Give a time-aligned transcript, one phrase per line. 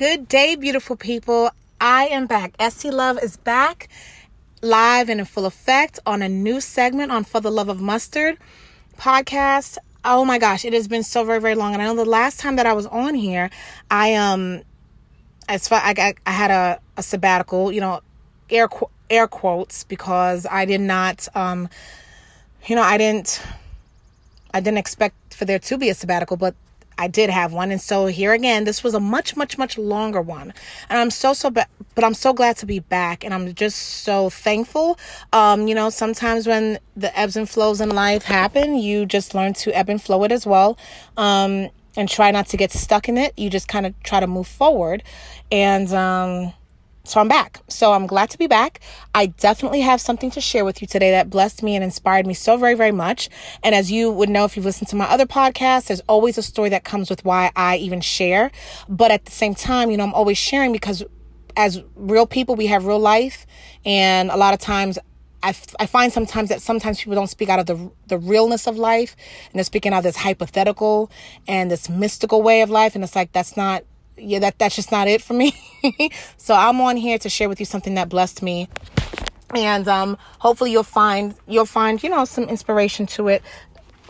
[0.00, 1.50] Good day, beautiful people.
[1.78, 2.54] I am back.
[2.58, 3.90] Essie Love is back
[4.62, 8.38] live and in full effect on a new segment on For the Love of Mustard
[8.96, 9.76] podcast.
[10.02, 11.74] Oh my gosh, it has been so very, very long.
[11.74, 13.50] And I know the last time that I was on here,
[13.90, 14.62] I, um,
[15.50, 18.00] as far I got, I had a, a sabbatical, you know,
[18.48, 18.70] air,
[19.10, 21.68] air quotes because I did not, um,
[22.64, 23.42] you know, I didn't,
[24.54, 26.54] I didn't expect for there to be a sabbatical, but
[27.00, 27.70] I did have one.
[27.70, 30.52] And so here again, this was a much, much, much longer one.
[30.90, 33.24] And I'm so, so, ba- but I'm so glad to be back.
[33.24, 34.98] And I'm just so thankful.
[35.32, 39.54] Um, you know, sometimes when the ebbs and flows in life happen, you just learn
[39.54, 40.78] to ebb and flow it as well.
[41.16, 43.32] Um, and try not to get stuck in it.
[43.38, 45.02] You just kind of try to move forward.
[45.50, 46.52] And, um,
[47.04, 47.60] so I'm back.
[47.68, 48.80] So I'm glad to be back.
[49.14, 52.34] I definitely have something to share with you today that blessed me and inspired me
[52.34, 53.28] so very, very much.
[53.62, 56.42] And as you would know if you've listened to my other podcasts, there's always a
[56.42, 58.50] story that comes with why I even share.
[58.88, 61.02] But at the same time, you know, I'm always sharing because
[61.56, 63.46] as real people, we have real life.
[63.84, 64.98] And a lot of times
[65.42, 68.76] I, I find sometimes that sometimes people don't speak out of the the realness of
[68.76, 69.16] life
[69.46, 71.10] and they're speaking out of this hypothetical
[71.48, 73.84] and this mystical way of life and it's like that's not
[74.20, 75.54] yeah, that that's just not it for me.
[76.36, 78.68] so I'm on here to share with you something that blessed me.
[79.54, 83.42] And um, hopefully you'll find you'll find, you know, some inspiration to it.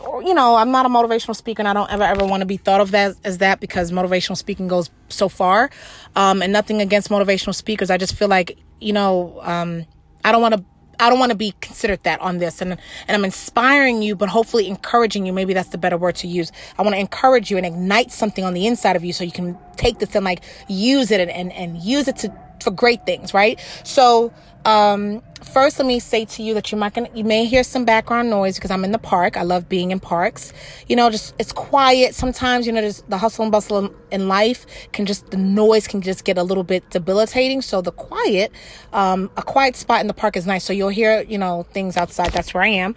[0.01, 2.57] You know, I'm not a motivational speaker and I don't ever ever want to be
[2.57, 5.69] thought of as, as that because motivational speaking goes so far.
[6.15, 7.89] Um, and nothing against motivational speakers.
[7.89, 9.85] I just feel like, you know, um,
[10.23, 10.65] I don't want to
[11.01, 12.61] I don't want to be considered that on this.
[12.61, 15.33] And, and I'm inspiring you, but hopefully encouraging you.
[15.33, 16.51] Maybe that's the better word to use.
[16.77, 19.31] I want to encourage you and ignite something on the inside of you so you
[19.31, 23.05] can take this and like use it and, and, and use it to, for great
[23.05, 23.59] things, right?
[23.83, 24.33] So,
[24.65, 27.83] um, first, let me say to you that you might gonna, you may hear some
[27.83, 29.37] background noise because I'm in the park.
[29.37, 30.53] I love being in parks.
[30.87, 32.13] You know, just it's quiet.
[32.13, 35.87] Sometimes, you know, there's the hustle and bustle in, in life can just the noise
[35.87, 37.61] can just get a little bit debilitating.
[37.61, 38.51] So the quiet,
[38.93, 40.63] um, a quiet spot in the park is nice.
[40.63, 42.31] So you'll hear, you know, things outside.
[42.31, 42.95] That's where I am.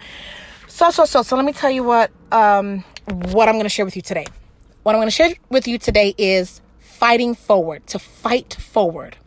[0.67, 2.83] So so so so let me tell you what um
[3.31, 4.25] what I'm to share with you today.
[4.83, 9.17] What I'm to share with you today is fighting forward, to fight forward.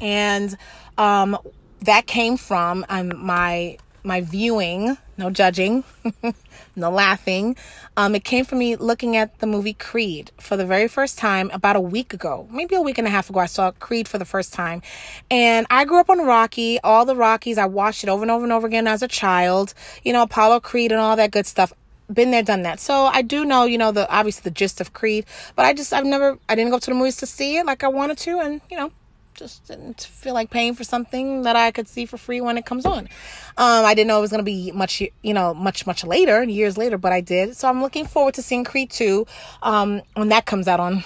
[0.00, 0.56] And
[0.96, 1.38] um,
[1.82, 5.84] that came from um, my my viewing, no judging,
[6.76, 7.56] no laughing.
[7.96, 11.50] Um, it came from me looking at the movie Creed for the very first time
[11.52, 13.40] about a week ago, maybe a week and a half ago.
[13.40, 14.82] I saw Creed for the first time,
[15.30, 17.58] and I grew up on Rocky, all the Rockies.
[17.58, 19.74] I watched it over and over and over again as a child.
[20.04, 21.72] You know, Apollo Creed and all that good stuff
[22.12, 22.80] been there, done that.
[22.80, 25.92] So I do know, you know, the obviously the gist of Creed, but I just
[25.92, 28.38] I've never I didn't go to the movies to see it like I wanted to,
[28.40, 28.90] and you know,
[29.38, 32.66] just didn't feel like paying for something that I could see for free when it
[32.66, 33.08] comes on.
[33.56, 36.42] Um, I didn't know it was going to be much, you know, much, much later,
[36.42, 37.56] years later, but I did.
[37.56, 39.26] So I'm looking forward to seeing Creed 2
[39.62, 40.98] um, when that comes out on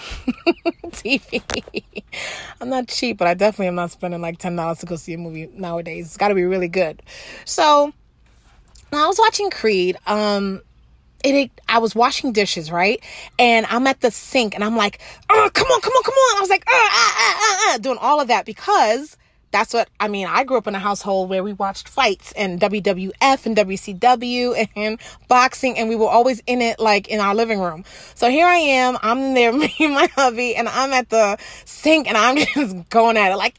[0.87, 1.43] TV.
[2.61, 5.19] I'm not cheap, but I definitely am not spending like $10 to go see a
[5.19, 6.07] movie nowadays.
[6.07, 7.03] It's got to be really good.
[7.45, 7.93] So
[8.93, 9.99] I was watching Creed.
[10.07, 10.63] Um,
[11.23, 13.03] it, it, I was washing dishes, right?
[13.39, 15.01] And I'm at the sink and I'm like,
[15.31, 16.39] oh, come on, come on, come on.
[16.39, 19.17] I was like, uh, uh, uh, uh, doing all of that because
[19.53, 22.59] that's what, I mean, I grew up in a household where we watched fights and
[22.61, 27.61] WWF and WCW and boxing and we were always in it like in our living
[27.61, 27.85] room.
[28.15, 32.09] So here I am, I'm there, me and my hubby, and I'm at the sink
[32.09, 33.55] and I'm just going at it like,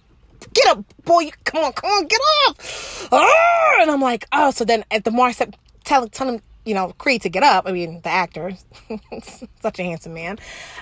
[0.54, 3.08] get up, boy, come on, come on, get off.
[3.12, 6.42] Oh, and I'm like, oh, so then at the more I said, tell, tell him,
[6.66, 7.68] you know, Creed to get up.
[7.68, 8.54] I mean, the actor,
[9.62, 10.40] such a handsome man.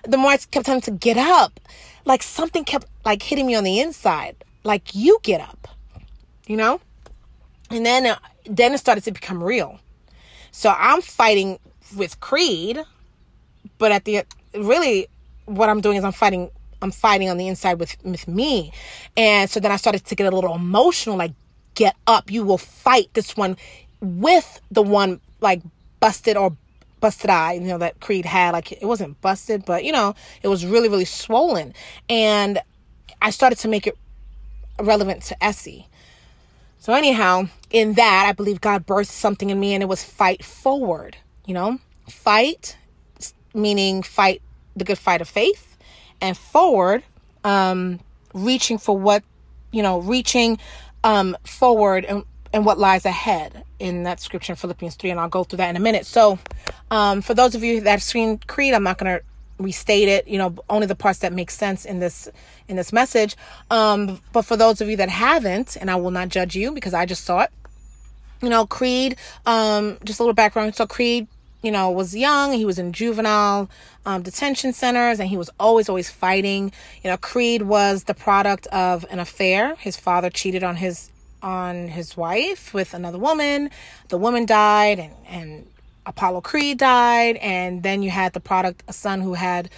[0.08, 1.60] The more I kept telling him to get up,
[2.06, 4.44] like something kept like hitting me on the inside.
[4.64, 5.68] Like you get up,
[6.48, 6.80] you know.
[7.70, 9.80] And then, uh, then it started to become real.
[10.52, 11.60] So I'm fighting
[11.96, 12.80] with Creed,
[13.78, 15.08] but at the really,
[15.46, 16.52] what I'm doing is I'm fighting.
[16.84, 18.72] I'm fighting on the inside with with me,
[19.16, 21.16] and so then I started to get a little emotional.
[21.16, 21.34] Like,
[21.76, 22.32] get up!
[22.32, 23.56] You will fight this one
[24.02, 25.62] with the one like
[26.00, 26.56] busted or
[27.00, 28.52] busted eye, you know, that Creed had.
[28.52, 31.74] Like it wasn't busted, but you know, it was really, really swollen.
[32.08, 32.60] And
[33.22, 33.98] I started to make it
[34.80, 35.88] relevant to Essie.
[36.80, 40.44] So anyhow, in that, I believe God birthed something in me and it was fight
[40.44, 41.80] forward, you know?
[42.08, 42.78] Fight
[43.54, 44.42] meaning fight
[44.78, 45.76] the good fight of faith
[46.22, 47.04] and forward
[47.44, 48.00] um
[48.34, 49.24] reaching for what,
[49.72, 50.58] you know, reaching
[51.04, 55.30] um forward and and what lies ahead in that scripture in Philippians 3, and I'll
[55.30, 56.06] go through that in a minute.
[56.06, 56.40] So,
[56.90, 59.26] um, for those of you that have seen Creed, I'm not going to
[59.58, 62.28] restate it, you know, only the parts that make sense in this
[62.68, 63.36] in this message.
[63.70, 66.94] Um, but for those of you that haven't, and I will not judge you because
[66.94, 67.52] I just saw it,
[68.42, 70.76] you know, Creed, um, just a little background.
[70.76, 71.28] So Creed
[71.62, 72.54] you know, was young.
[72.54, 73.70] He was in juvenile
[74.06, 76.72] um, detention centers and he was always, always fighting.
[77.04, 79.76] You know, Creed was the product of an affair.
[79.76, 81.11] His father cheated on his
[81.42, 83.70] on his wife with another woman.
[84.10, 85.68] The woman died and, and
[86.06, 87.38] Apollo Creed died.
[87.38, 89.70] And then you had the product, a son who had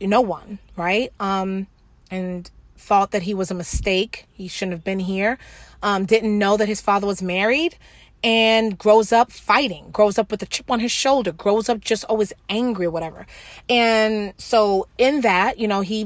[0.00, 1.12] no one, right?
[1.20, 1.66] Um,
[2.10, 4.26] and thought that he was a mistake.
[4.32, 5.38] He shouldn't have been here.
[5.82, 7.76] Um, didn't know that his father was married
[8.22, 12.04] and grows up fighting, grows up with a chip on his shoulder, grows up just
[12.04, 13.26] always angry or whatever.
[13.68, 16.04] And so in that, you know, he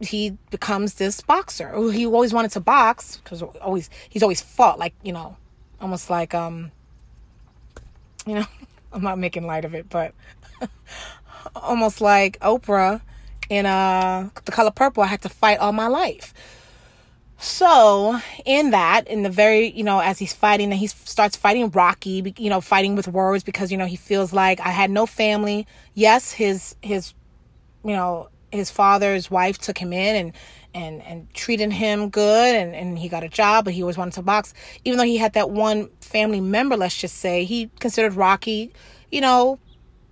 [0.00, 1.90] he becomes this boxer.
[1.90, 5.36] He always wanted to box because always he's always fought like, you know,
[5.80, 6.70] almost like um
[8.26, 8.46] you know,
[8.92, 10.14] I'm not making light of it, but
[11.56, 13.00] almost like Oprah
[13.48, 16.34] in uh The Color Purple, I had to fight all my life.
[17.40, 21.70] So, in that, in the very, you know, as he's fighting, and he starts fighting
[21.70, 25.06] Rocky, you know, fighting with words because, you know, he feels like I had no
[25.06, 25.64] family.
[25.94, 27.14] Yes, his, his,
[27.84, 30.32] you know, his father's wife took him in and,
[30.74, 34.14] and, and treated him good and, and he got a job, but he always wanted
[34.14, 34.54] to box.
[34.84, 38.72] Even though he had that one family member, let's just say, he considered Rocky,
[39.10, 39.58] you know,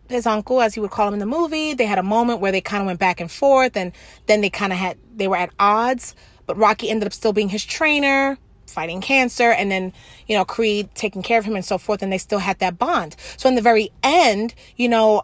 [0.08, 1.74] his uncle, as he would call him in the movie.
[1.74, 3.92] They had a moment where they kind of went back and forth and
[4.26, 6.14] then they kind of had, they were at odds
[6.46, 9.92] but Rocky ended up still being his trainer, fighting cancer, and then,
[10.26, 12.02] you know, Creed taking care of him and so forth.
[12.02, 13.16] And they still had that bond.
[13.36, 15.22] So in the very end, you know,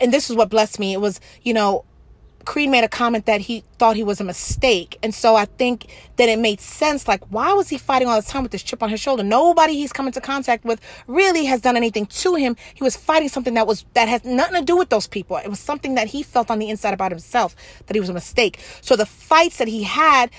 [0.00, 0.92] and this is what blessed me.
[0.92, 1.84] It was, you know,
[2.44, 4.98] Creed made a comment that he thought he was a mistake.
[5.02, 7.06] And so I think that it made sense.
[7.06, 9.22] Like, why was he fighting all this time with this chip on his shoulder?
[9.22, 12.56] Nobody he's come into contact with really has done anything to him.
[12.74, 15.36] He was fighting something that was, that has nothing to do with those people.
[15.36, 17.54] It was something that he felt on the inside about himself,
[17.86, 18.58] that he was a mistake.
[18.80, 20.30] So the fights that he had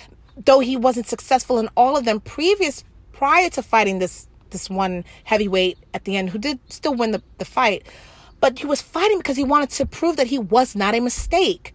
[0.45, 5.03] though he wasn't successful in all of them previous prior to fighting this this one
[5.24, 7.88] heavyweight at the end who did still win the, the fight
[8.39, 11.74] but he was fighting because he wanted to prove that he was not a mistake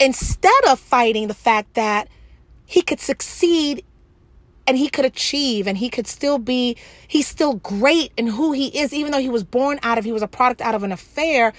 [0.00, 2.08] instead of fighting the fact that
[2.66, 3.84] he could succeed
[4.66, 6.76] and he could achieve and he could still be
[7.06, 10.12] he's still great in who he is even though he was born out of he
[10.12, 11.52] was a product out of an affair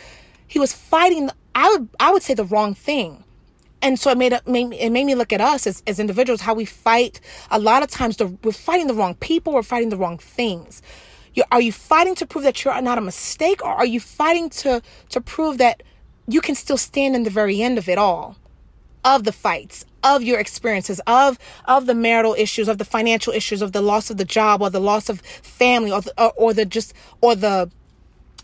[0.47, 3.23] he was fighting i would i would say the wrong thing.
[3.81, 6.65] And so it made, it made me look at us as, as individuals how we
[6.65, 7.21] fight.
[7.51, 10.81] A lot of times the, we're fighting the wrong people we're fighting the wrong things.
[11.35, 14.49] You, are you fighting to prove that you're not a mistake or are you fighting
[14.61, 15.83] to to prove that
[16.27, 18.35] you can still stand in the very end of it all
[19.03, 23.61] of the fights of your experiences of of the marital issues of the financial issues
[23.61, 26.53] of the loss of the job or the loss of family or the, or, or
[26.53, 27.69] the just or the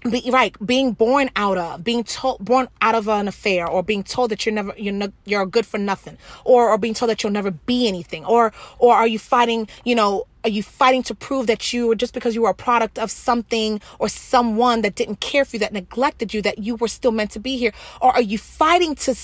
[0.09, 4.03] be, right being born out of being told born out of an affair or being
[4.03, 7.21] told that you're never you're no, you're good for nothing or or being told that
[7.21, 11.15] you'll never be anything or or are you fighting you know are you fighting to
[11.15, 14.95] prove that you were just because you were a product of something or someone that
[14.95, 17.71] didn't care for you that neglected you that you were still meant to be here
[18.01, 19.15] or are you fighting to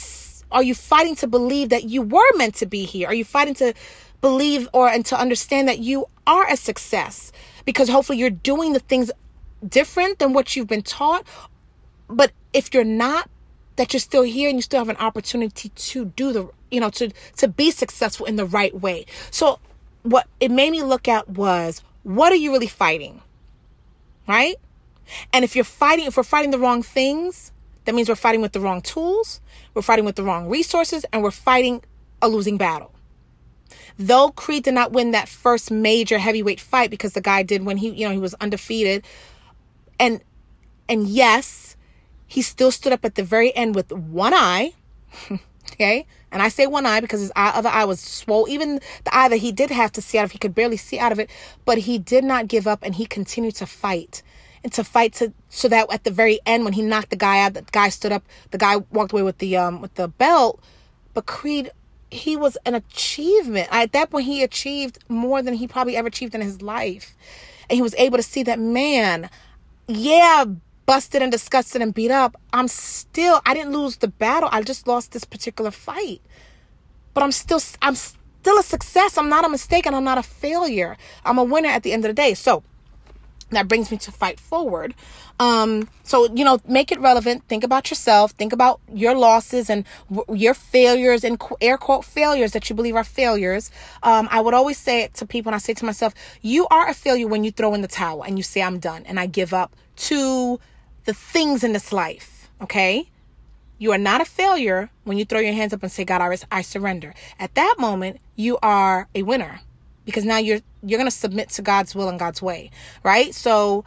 [0.51, 3.53] are you fighting to believe that you were meant to be here are you fighting
[3.53, 3.73] to
[4.21, 7.31] believe or and to understand that you are a success
[7.65, 9.11] because hopefully you're doing the things
[9.67, 11.25] different than what you've been taught.
[12.07, 13.29] But if you're not,
[13.75, 16.89] that you're still here and you still have an opportunity to do the, you know,
[16.91, 19.05] to, to be successful in the right way.
[19.29, 19.59] So
[20.11, 23.21] what it made me look at was, what are you really fighting?
[24.27, 24.55] Right?
[25.33, 27.51] And if you're fighting, if we're fighting the wrong things,
[27.85, 29.39] that means we're fighting with the wrong tools,
[29.73, 31.81] we're fighting with the wrong resources, and we're fighting
[32.21, 32.91] a losing battle.
[33.97, 37.77] Though Creed did not win that first major heavyweight fight because the guy did when
[37.77, 39.03] he, you know, he was undefeated
[39.99, 40.21] and
[40.89, 41.75] and yes,
[42.27, 44.73] he still stood up at the very end with one eye.
[45.73, 46.05] okay?
[46.31, 48.51] And I say one eye because his eye, other eye was swollen.
[48.51, 50.99] Even the eye that he did have to see out of, he could barely see
[50.99, 51.29] out of it.
[51.65, 54.23] But he did not give up and he continued to fight.
[54.63, 57.39] And to fight to so that at the very end when he knocked the guy
[57.39, 60.61] out, the guy stood up, the guy walked away with the um with the belt.
[61.13, 61.71] But Creed
[62.09, 63.67] he was an achievement.
[63.71, 67.15] At that point he achieved more than he probably ever achieved in his life.
[67.69, 69.29] And he was able to see that man,
[69.87, 70.45] yeah,
[70.87, 74.49] busted and disgusted and beat up, I'm still, I didn't lose the battle.
[74.51, 76.21] I just lost this particular fight.
[77.13, 79.17] But I'm still, I'm still a success.
[79.17, 80.97] I'm not a mistake and I'm not a failure.
[81.25, 82.33] I'm a winner at the end of the day.
[82.33, 82.63] So
[83.49, 84.95] that brings me to fight forward.
[85.39, 87.43] Um, so, you know, make it relevant.
[87.47, 88.31] Think about yourself.
[88.31, 92.95] Think about your losses and w- your failures and air quote failures that you believe
[92.95, 93.71] are failures.
[94.03, 96.89] Um, I would always say it to people and I say to myself, you are
[96.89, 99.25] a failure when you throw in the towel and you say, I'm done and I
[99.25, 100.59] give up to
[101.07, 102.51] the things in this life.
[102.61, 103.09] Okay.
[103.79, 106.37] You are not a failure when you throw your hands up and say, God, I,
[106.51, 107.13] I surrender.
[107.39, 109.61] At that moment, you are a winner
[110.05, 112.71] because now you're you're going to submit to God's will and God's way,
[113.03, 113.33] right?
[113.33, 113.85] So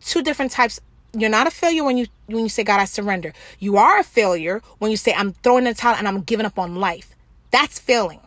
[0.00, 0.80] two different types
[1.18, 3.32] you're not a failure when you when you say God I surrender.
[3.58, 6.58] You are a failure when you say I'm throwing the towel and I'm giving up
[6.58, 7.14] on life.
[7.50, 8.20] That's failing.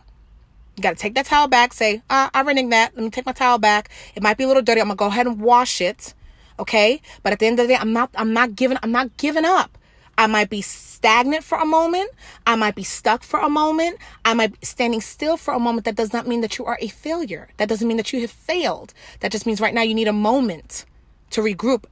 [0.75, 1.73] You got to take that towel back.
[1.73, 2.95] Say, uh, I reneged that.
[2.95, 3.89] Let me take my towel back.
[4.15, 4.81] It might be a little dirty.
[4.81, 6.13] I'm gonna go ahead and wash it.
[6.59, 7.01] Okay.
[7.23, 8.11] But at the end of the day, I'm not.
[8.15, 8.77] I'm not giving.
[8.83, 9.77] I'm not giving up.
[10.17, 12.11] I might be stagnant for a moment.
[12.45, 13.99] I might be stuck for a moment.
[14.25, 15.85] I might be standing still for a moment.
[15.85, 17.47] That does not mean that you are a failure.
[17.55, 18.93] That doesn't mean that you have failed.
[19.21, 20.83] That just means right now you need a moment
[21.29, 21.85] to regroup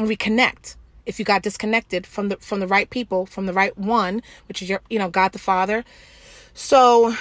[0.00, 0.74] and reconnect.
[1.06, 4.60] If you got disconnected from the from the right people, from the right one, which
[4.60, 5.84] is your you know God the Father.
[6.54, 7.14] So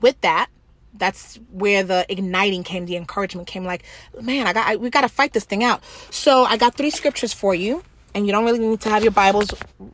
[0.00, 0.50] with that,
[0.98, 3.84] that's where the igniting came, the encouragement came like,
[4.20, 5.82] man, I got I, we got to fight this thing out.
[6.10, 7.82] So I got three scriptures for you
[8.16, 9.52] and you don't really need to have your Bibles,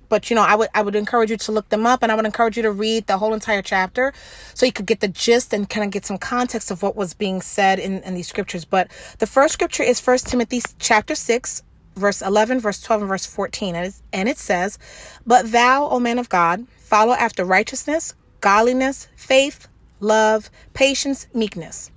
[0.09, 2.15] but you know, I would I would encourage you to look them up and I
[2.15, 4.13] would encourage you to read the whole entire chapter
[4.55, 7.15] so you could get the gist and kind of get some context of what was
[7.15, 8.65] being said in, in these scriptures.
[8.65, 11.65] But the first scripture is First Timothy chapter 6,
[11.97, 13.75] verse 11, verse 12, and verse 14.
[13.75, 14.79] And, and it says,
[15.27, 19.67] But thou, O man of God, follow after righteousness, godliness, faith,
[20.03, 21.91] love, patience, meekness.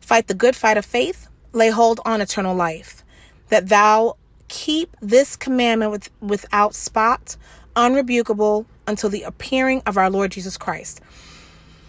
[0.00, 3.04] Fight the good fight of faith, lay hold on eternal life,
[3.48, 4.16] that thou
[4.48, 7.36] keep this commandment with, without spot,
[7.76, 11.00] unrebukable until the appearing of our Lord Jesus Christ.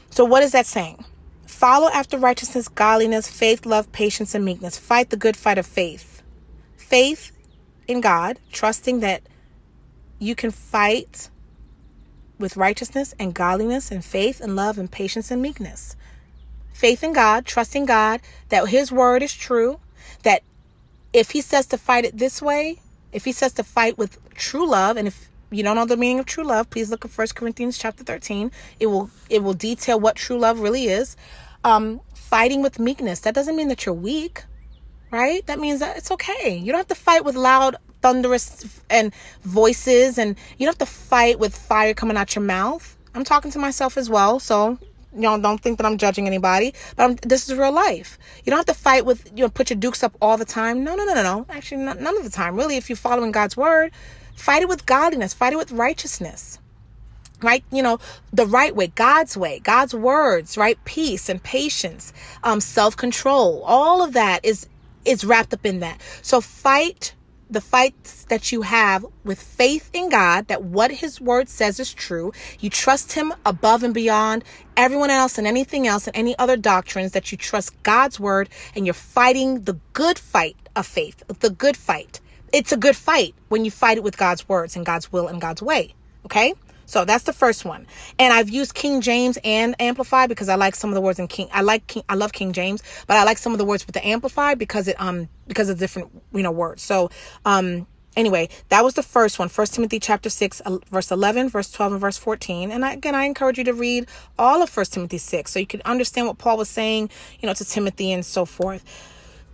[0.10, 1.04] So, what is that saying?
[1.46, 4.78] Follow after righteousness, godliness, faith, love, patience, and meekness.
[4.78, 6.22] Fight the good fight of faith.
[6.78, 7.32] Faith
[7.88, 9.22] in God, trusting that
[10.20, 11.30] you can fight
[12.40, 15.96] with righteousness and godliness and faith and love and patience and meekness.
[16.74, 19.80] Faith in God, trusting God that His word is true,
[20.24, 20.42] that
[21.14, 22.80] if he says to fight it this way,
[23.12, 26.20] if he says to fight with true love, and if you don't know the meaning
[26.20, 28.52] of true love, please look at First Corinthians chapter 13.
[28.80, 31.16] It will it will detail what true love really is.
[31.64, 33.22] Um, fighting with meekness.
[33.22, 34.44] That doesn't mean that you're weak,
[35.12, 35.46] right?
[35.48, 36.56] That means that it's okay.
[36.56, 39.14] You don't have to fight with loud, thunderous and
[39.44, 42.96] voices, and you don't have to fight with fire coming out your mouth.
[43.16, 44.78] I'm talking to myself as well, so
[45.14, 48.20] you know, don't think that I'm judging anybody, but I'm, this is real life.
[48.46, 50.84] You don't have to fight with, you know, put your dukes up all the time.
[50.84, 51.46] No, no, no, no, no.
[51.50, 52.56] Actually, not, none of the time.
[52.56, 53.92] Really, if you're following God's word,
[54.36, 56.60] fight it with godliness, fight it with righteousness,
[57.42, 57.64] right?
[57.72, 58.00] You know,
[58.32, 60.78] the right way, God's way, God's words, right?
[60.86, 62.14] Peace and patience,
[62.44, 63.64] um, self control.
[63.64, 64.68] All of that is
[65.06, 66.00] is wrapped up in that.
[66.22, 67.14] So fight
[67.50, 71.94] the fights that you have with faith in God that what his word says is
[71.94, 72.32] true.
[72.60, 74.44] You trust him above and beyond
[74.78, 78.86] everyone else and anything else and any other doctrines that you trust God's word and
[78.86, 82.20] you're fighting the good fight of faith, the good fight.
[82.54, 85.42] It's a good fight when you fight it with God's words and God's will and
[85.42, 85.94] God's way.
[86.26, 86.54] Okay?
[86.90, 87.86] So that's the first one.
[88.18, 91.28] And I've used King James and Amplify because I like some of the words in
[91.28, 91.48] King.
[91.54, 92.04] I like King.
[92.10, 94.88] I love King James, but I like some of the words with the Amplify because
[94.88, 96.82] it um because of different you know words.
[96.82, 97.12] So
[97.46, 97.86] um
[98.18, 101.92] anyway that was the first one first timothy chapter 6 uh, verse 11 verse 12
[101.94, 105.20] and verse 14 and I, again i encourage you to read all of first timothy
[105.20, 108.46] 6 so you can understand what paul was saying you know to timothy and so
[108.46, 108.84] forth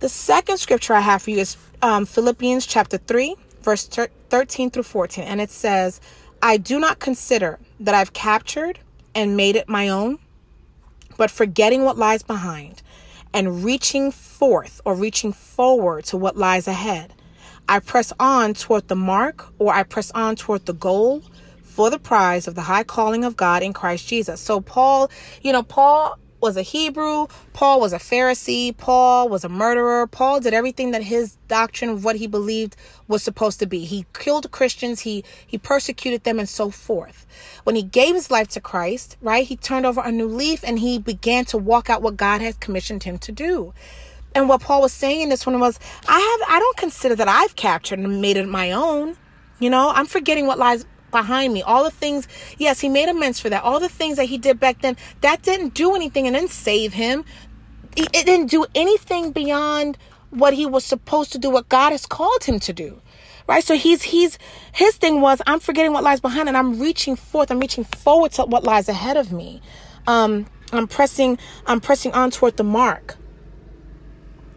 [0.00, 4.82] the second scripture i have for you is um, philippians chapter 3 verse 13 through
[4.82, 6.00] 14 and it says
[6.46, 8.78] I do not consider that I've captured
[9.16, 10.20] and made it my own,
[11.16, 12.82] but forgetting what lies behind
[13.34, 17.12] and reaching forth or reaching forward to what lies ahead.
[17.68, 21.24] I press on toward the mark or I press on toward the goal
[21.64, 24.40] for the prize of the high calling of God in Christ Jesus.
[24.40, 25.10] So, Paul,
[25.42, 27.26] you know, Paul was a Hebrew.
[27.52, 28.76] Paul was a Pharisee.
[28.76, 30.06] Paul was a murderer.
[30.06, 32.76] Paul did everything that his doctrine of what he believed
[33.08, 33.84] was supposed to be.
[33.84, 35.00] He killed Christians.
[35.00, 37.26] He he persecuted them and so forth.
[37.64, 40.78] When he gave his life to Christ, right, he turned over a new leaf and
[40.78, 43.72] he began to walk out what God had commissioned him to do.
[44.34, 47.28] And what Paul was saying in this one was, I have I don't consider that
[47.28, 49.16] I've captured and made it my own.
[49.58, 51.62] You know, I'm forgetting what lies behind me.
[51.62, 53.62] All the things, yes, he made amends for that.
[53.62, 56.92] All the things that he did back then, that didn't do anything and didn't save
[56.92, 57.24] him.
[57.96, 59.96] It didn't do anything beyond
[60.30, 63.00] what he was supposed to do, what God has called him to do.
[63.48, 63.62] Right?
[63.62, 64.38] So he's he's
[64.72, 68.32] his thing was I'm forgetting what lies behind and I'm reaching forth, I'm reaching forward
[68.32, 69.62] to what lies ahead of me.
[70.06, 73.16] Um, I'm pressing, I'm pressing on toward the mark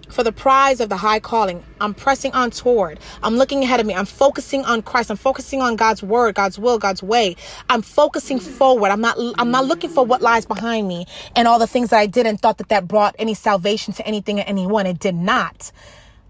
[0.09, 1.63] for the prize of the high calling.
[1.79, 2.99] I'm pressing on toward.
[3.23, 3.93] I'm looking ahead of me.
[3.93, 5.09] I'm focusing on Christ.
[5.11, 7.35] I'm focusing on God's word, God's will, God's way.
[7.69, 8.91] I'm focusing forward.
[8.91, 11.99] I'm not I'm not looking for what lies behind me and all the things that
[11.99, 14.85] I did and thought that that brought any salvation to anything or anyone.
[14.85, 15.71] It did not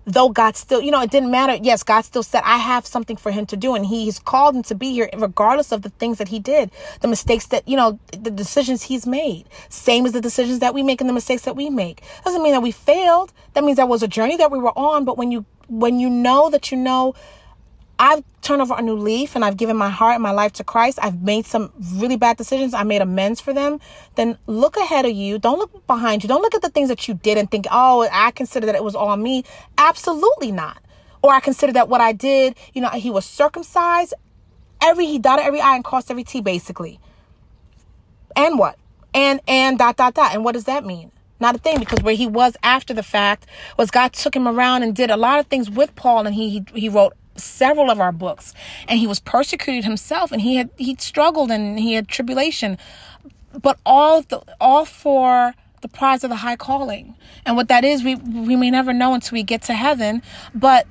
[0.05, 1.57] though God still, you know, it didn't matter.
[1.61, 3.75] Yes, God still said, I have something for him to do.
[3.75, 7.07] And he's called him to be here, regardless of the things that he did, the
[7.07, 9.47] mistakes that, you know, the decisions he's made.
[9.69, 12.03] Same as the decisions that we make and the mistakes that we make.
[12.23, 13.33] Doesn't mean that we failed.
[13.53, 15.05] That means that was a journey that we were on.
[15.05, 17.13] But when you when you know that you know
[18.01, 20.63] I've turned over a new leaf and I've given my heart and my life to
[20.63, 20.99] Christ.
[21.01, 22.73] I've made some really bad decisions.
[22.73, 23.81] I made amends for them.
[24.15, 25.37] Then look ahead of you.
[25.37, 26.29] Don't look behind you.
[26.29, 28.83] Don't look at the things that you did and think, oh, I consider that it
[28.85, 29.43] was all me.
[29.77, 30.81] Absolutely not.
[31.21, 34.13] Or I consider that what I did, you know, he was circumcised.
[34.81, 37.01] Every, he dotted every I and crossed every T basically.
[38.33, 38.77] And what?
[39.13, 40.33] And, and dot, dot, dot.
[40.33, 41.11] And what does that mean?
[41.39, 43.45] Not a thing because where he was after the fact
[43.77, 46.49] was God took him around and did a lot of things with Paul and he,
[46.49, 48.53] he, he wrote several of our books
[48.87, 52.77] and he was persecuted himself and he had he struggled and he had tribulation.
[53.61, 57.15] But all the all for the prize of the high calling.
[57.45, 60.21] And what that is we we may never know until we get to heaven
[60.53, 60.87] but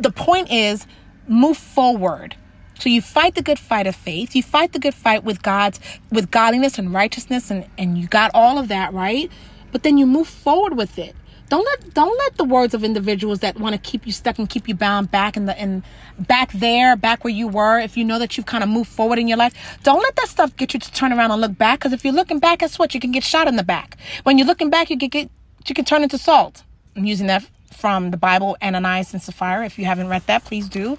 [0.00, 0.86] the point is
[1.28, 2.34] move forward.
[2.78, 4.36] So you fight the good fight of faith.
[4.36, 5.80] You fight the good fight with god's
[6.10, 9.30] with godliness and righteousness and and you got all of that right
[9.72, 11.14] but then you move forward with it
[11.48, 14.48] don't let don't let the words of individuals that want to keep you stuck and
[14.48, 15.84] keep you bound back in the in
[16.18, 17.78] back there, back where you were.
[17.78, 20.28] If you know that you've kind of moved forward in your life, don't let that
[20.28, 21.78] stuff get you to turn around and look back.
[21.78, 22.94] Because if you're looking back, guess what?
[22.94, 23.96] You can get shot in the back.
[24.24, 25.30] When you're looking back, you can get
[25.66, 26.64] you can turn into salt.
[26.96, 29.66] I'm using that from the Bible, Ananias and Sapphira.
[29.66, 30.98] If you haven't read that, please do.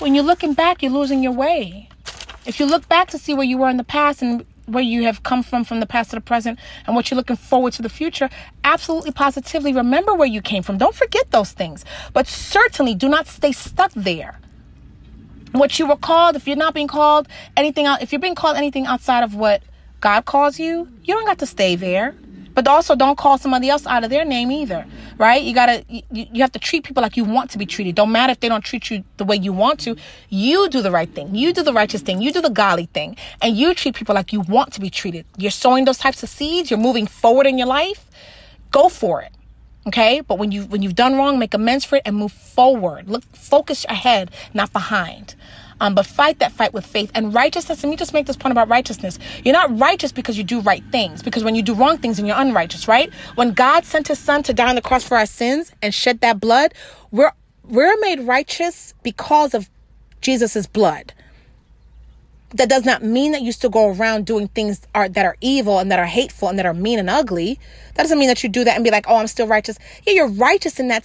[0.00, 1.88] When you're looking back, you're losing your way.
[2.46, 5.04] If you look back to see where you were in the past and where you
[5.04, 7.82] have come from from the past to the present and what you're looking forward to
[7.82, 8.28] the future
[8.64, 10.78] absolutely positively remember where you came from.
[10.78, 11.84] Don't forget those things.
[12.12, 14.38] But certainly do not stay stuck there.
[15.52, 18.56] What you were called if you're not being called anything out if you're being called
[18.56, 19.62] anything outside of what
[20.00, 22.14] god calls you you don't got to stay there
[22.58, 24.84] but also don't call somebody else out of their name either
[25.18, 25.42] right?
[25.42, 27.94] You gotta you, you have to treat people like you want to be treated.
[27.96, 29.96] Don't matter if they don't treat you the way you want to.
[30.30, 31.34] You do the right thing.
[31.34, 32.22] You do the righteous thing.
[32.22, 33.16] You do the godly thing.
[33.42, 35.26] And you treat people like you want to be treated.
[35.36, 36.70] You're sowing those types of seeds.
[36.70, 38.08] You're moving forward in your life.
[38.70, 39.32] Go for it
[39.86, 40.20] okay?
[40.20, 43.08] But when you when you've done wrong make amends for it and move forward.
[43.08, 45.34] Look focus ahead not behind
[45.80, 47.82] um, but fight that fight with faith and righteousness.
[47.82, 49.18] Let me just make this point about righteousness.
[49.44, 52.26] You're not righteous because you do right things, because when you do wrong things, then
[52.26, 53.12] you're unrighteous, right?
[53.34, 56.20] When God sent his son to die on the cross for our sins and shed
[56.20, 56.74] that blood,
[57.10, 57.32] we're
[57.64, 59.68] we're made righteous because of
[60.20, 61.12] Jesus' blood.
[62.54, 65.78] That does not mean that you still go around doing things are, that are evil
[65.78, 67.60] and that are hateful and that are mean and ugly.
[67.94, 69.78] That doesn't mean that you do that and be like, oh, I'm still righteous.
[70.06, 71.04] Yeah, you're righteous in that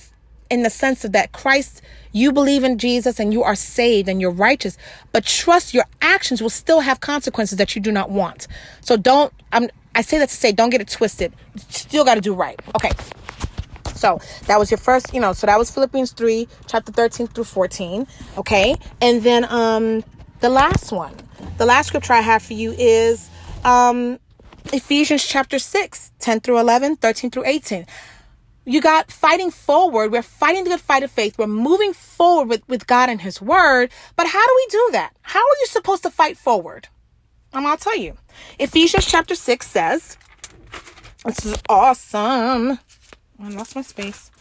[0.50, 4.22] in the sense of that Christ, you believe in Jesus and you are saved and
[4.22, 4.78] you're righteous,
[5.12, 8.48] but trust your actions will still have consequences that you do not want.
[8.82, 11.34] So don't, I'm, I say that to say, don't get it twisted.
[11.70, 12.60] Still got to do right.
[12.76, 12.92] Okay.
[13.96, 17.46] So that was your first, you know, so that was Philippians 3, chapter 13 through
[17.46, 18.08] 14.
[18.38, 18.76] Okay.
[19.02, 20.04] And then, um,
[20.42, 21.16] the last one,
[21.58, 23.30] the last scripture I have for you is,
[23.64, 24.20] um,
[24.72, 27.86] Ephesians chapter 6, 10 through 11, 13 through 18
[28.65, 30.12] you got fighting forward.
[30.12, 31.38] We're fighting the good fight of faith.
[31.38, 33.91] We're moving forward with, with God and His Word.
[34.15, 35.15] But how do we do that?
[35.21, 36.88] How are you supposed to fight forward?
[37.54, 38.17] I'm to tell you.
[38.60, 40.17] Ephesians chapter 6 says,
[41.26, 42.80] This is awesome.
[43.39, 44.32] I lost my space.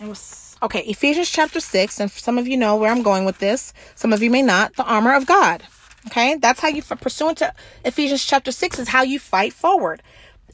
[0.00, 0.80] It was okay.
[0.80, 4.22] Ephesians chapter 6, and some of you know where I'm going with this, some of
[4.22, 4.74] you may not.
[4.76, 5.62] The armor of God.
[6.06, 10.02] Okay, that's how you, pursuant to Ephesians chapter 6, is how you fight forward.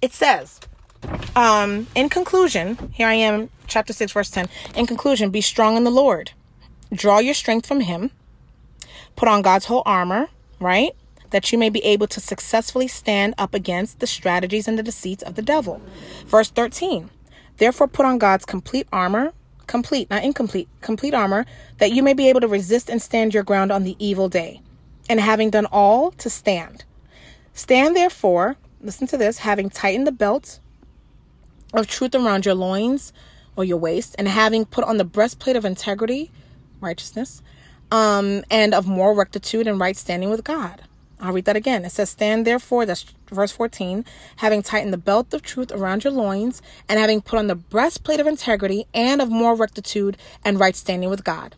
[0.02, 0.60] It says,
[1.37, 4.48] um, in conclusion, here I am, chapter 6, verse 10.
[4.74, 6.32] In conclusion, be strong in the Lord.
[6.92, 8.11] Draw your strength from Him.
[9.16, 10.92] Put on God's whole armor, right?
[11.30, 15.22] That you may be able to successfully stand up against the strategies and the deceits
[15.22, 15.80] of the devil.
[16.26, 17.11] Verse 13.
[17.58, 19.32] Therefore, put on God's complete armor,
[19.66, 21.44] complete, not incomplete, complete armor,
[21.78, 24.62] that you may be able to resist and stand your ground on the evil day.
[25.08, 26.84] And having done all, to stand.
[27.52, 30.61] Stand therefore, listen to this, having tightened the belt
[31.74, 33.12] of truth around your loins
[33.57, 36.31] or your waist, and having put on the breastplate of integrity,
[36.81, 37.42] righteousness,
[37.90, 40.83] um, and of moral rectitude and right standing with God.
[41.20, 41.85] I'll read that again.
[41.85, 44.04] It says, Stand therefore, that's verse 14,
[44.37, 48.20] having tightened the belt of truth around your loins, and having put on the breastplate
[48.20, 51.57] of integrity and of moral rectitude and right standing with God.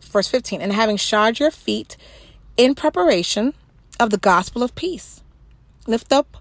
[0.00, 1.96] Verse 15, and having shod your feet
[2.56, 3.54] in preparation
[3.98, 5.22] of the gospel of peace.
[5.86, 6.36] Lift up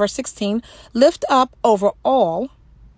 [0.00, 0.62] Verse 16
[0.94, 2.48] Lift up over all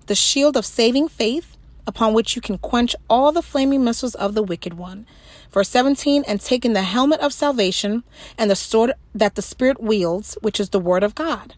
[0.06, 4.34] the shield of saving faith, upon which you can quench all the flaming missiles of
[4.34, 5.04] the wicked one.
[5.50, 8.04] Verse 17 And taking the helmet of salvation
[8.38, 11.56] and the sword that the Spirit wields, which is the word of God.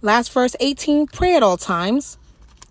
[0.00, 2.16] Last verse 18 Pray at all times,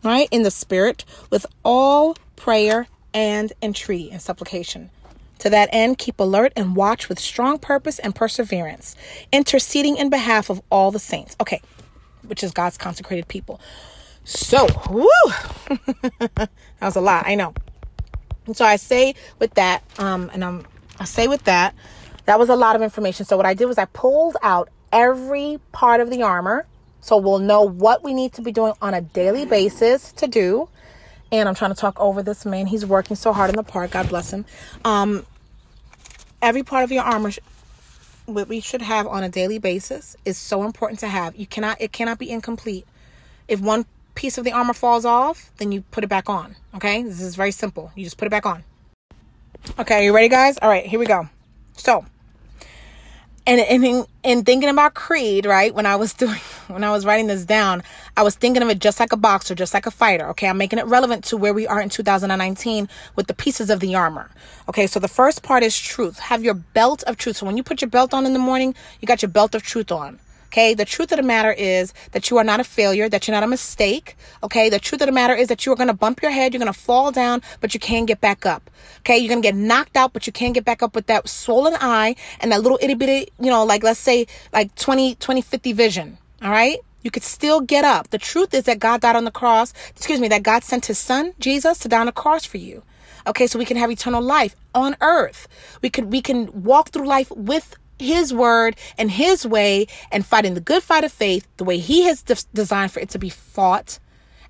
[0.03, 0.27] right?
[0.31, 4.89] In the Spirit, with all prayer and entreaty and supplication.
[5.39, 8.95] To that end, keep alert and watch with strong purpose and perseverance,
[9.31, 11.35] interceding in behalf of all the saints.
[11.39, 11.61] Okay,
[12.27, 13.59] which is God's consecrated people.
[14.23, 14.67] So,
[16.19, 16.49] that
[16.81, 17.53] was a lot, I know.
[18.45, 20.65] And so I say with that, um, and I'm,
[20.99, 21.75] I say with that,
[22.25, 23.25] that was a lot of information.
[23.25, 26.65] So what I did was I pulled out every part of the armor.
[27.01, 30.67] So we'll know what we need to be doing on a daily basis to do.
[31.31, 32.67] And I'm trying to talk over this man.
[32.67, 33.91] He's working so hard in the park.
[33.91, 34.45] God bless him.
[34.83, 35.25] Um,
[36.41, 37.31] every part of your armor
[38.27, 41.35] what we should have on a daily basis is so important to have.
[41.35, 42.85] You cannot it cannot be incomplete.
[43.47, 43.85] If one
[44.15, 46.55] piece of the armor falls off, then you put it back on.
[46.75, 47.01] Okay?
[47.03, 47.91] This is very simple.
[47.95, 48.63] You just put it back on.
[49.79, 50.57] Okay, you ready guys?
[50.61, 51.29] All right, here we go.
[51.73, 52.05] So,
[53.47, 57.27] and and in thinking about creed right when i was doing when i was writing
[57.27, 57.81] this down
[58.17, 60.47] i was thinking of it just like a boxer just like a fighter okay?
[60.47, 63.95] I'm making it relevant to where we are in 2019 with the pieces of the
[63.95, 64.29] armor
[64.69, 64.85] okay?
[64.85, 66.19] So the first part is truth.
[66.19, 67.37] Have your belt of truth.
[67.37, 69.63] So when you put your belt on in the morning you got your belt of
[69.63, 70.73] truth on Okay.
[70.73, 73.43] The truth of the matter is that you are not a failure, that you're not
[73.43, 74.15] a mistake.
[74.43, 74.69] Okay.
[74.69, 76.53] The truth of the matter is that you are going to bump your head.
[76.53, 78.69] You're going to fall down, but you can't get back up.
[78.99, 79.17] Okay.
[79.17, 81.75] You're going to get knocked out, but you can't get back up with that swollen
[81.79, 85.73] eye and that little itty bitty, you know, like let's say like 20, 20, 50
[85.73, 86.17] vision.
[86.41, 86.77] All right.
[87.03, 88.09] You could still get up.
[88.09, 89.73] The truth is that God died on the cross.
[89.95, 92.83] Excuse me, that God sent his son, Jesus, to die on the cross for you.
[93.27, 95.47] Okay, so we can have eternal life on earth.
[95.81, 100.53] We can we can walk through life with his word and his way and fighting
[100.53, 103.29] the good fight of faith the way he has de- designed for it to be
[103.29, 103.99] fought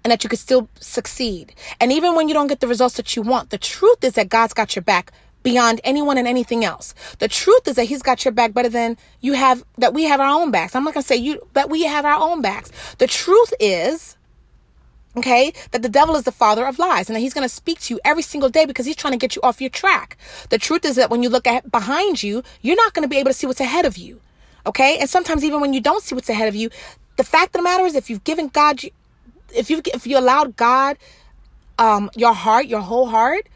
[0.03, 1.53] and that you could still succeed.
[1.79, 4.29] And even when you don't get the results that you want, the truth is that
[4.29, 5.11] God's got your back
[5.43, 6.93] beyond anyone and anything else.
[7.19, 10.19] The truth is that he's got your back better than you have that we have
[10.19, 10.75] our own backs.
[10.75, 12.71] I'm not going to say you that we have our own backs.
[12.97, 14.16] The truth is
[15.17, 17.79] Okay, that the devil is the father of lies and that he's going to speak
[17.81, 20.15] to you every single day because he's trying to get you off your track.
[20.51, 23.17] The truth is that when you look at behind you, you're not going to be
[23.17, 24.21] able to see what's ahead of you.
[24.67, 26.69] Okay, and sometimes even when you don't see what's ahead of you,
[27.15, 28.79] the fact of the matter is, if you've given God,
[29.55, 30.97] if you if you allowed God,
[31.79, 33.47] um, your heart, your whole heart,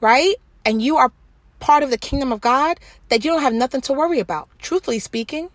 [0.00, 1.10] right, and you are
[1.58, 4.48] part of the kingdom of God, that you don't have nothing to worry about.
[4.60, 5.48] Truthfully speaking,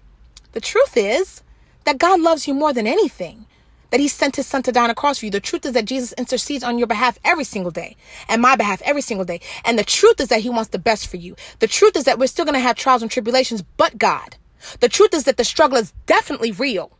[0.51, 1.43] the truth is
[1.85, 3.45] that God loves you more than anything
[3.89, 5.31] that he sent his son to die on a cross for you.
[5.31, 7.95] The truth is that Jesus intercedes on your behalf every single day
[8.27, 9.39] and my behalf every single day.
[9.63, 11.35] And the truth is that he wants the best for you.
[11.59, 14.37] The truth is that we're still going to have trials and tribulations, but God.
[14.79, 16.91] The truth is that the struggle is definitely real.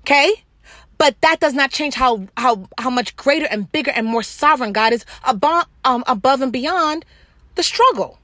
[0.00, 0.44] Okay?
[0.98, 4.72] But that does not change how, how, how much greater and bigger and more sovereign
[4.72, 7.04] God is above, um, above and beyond
[7.54, 8.18] the struggle.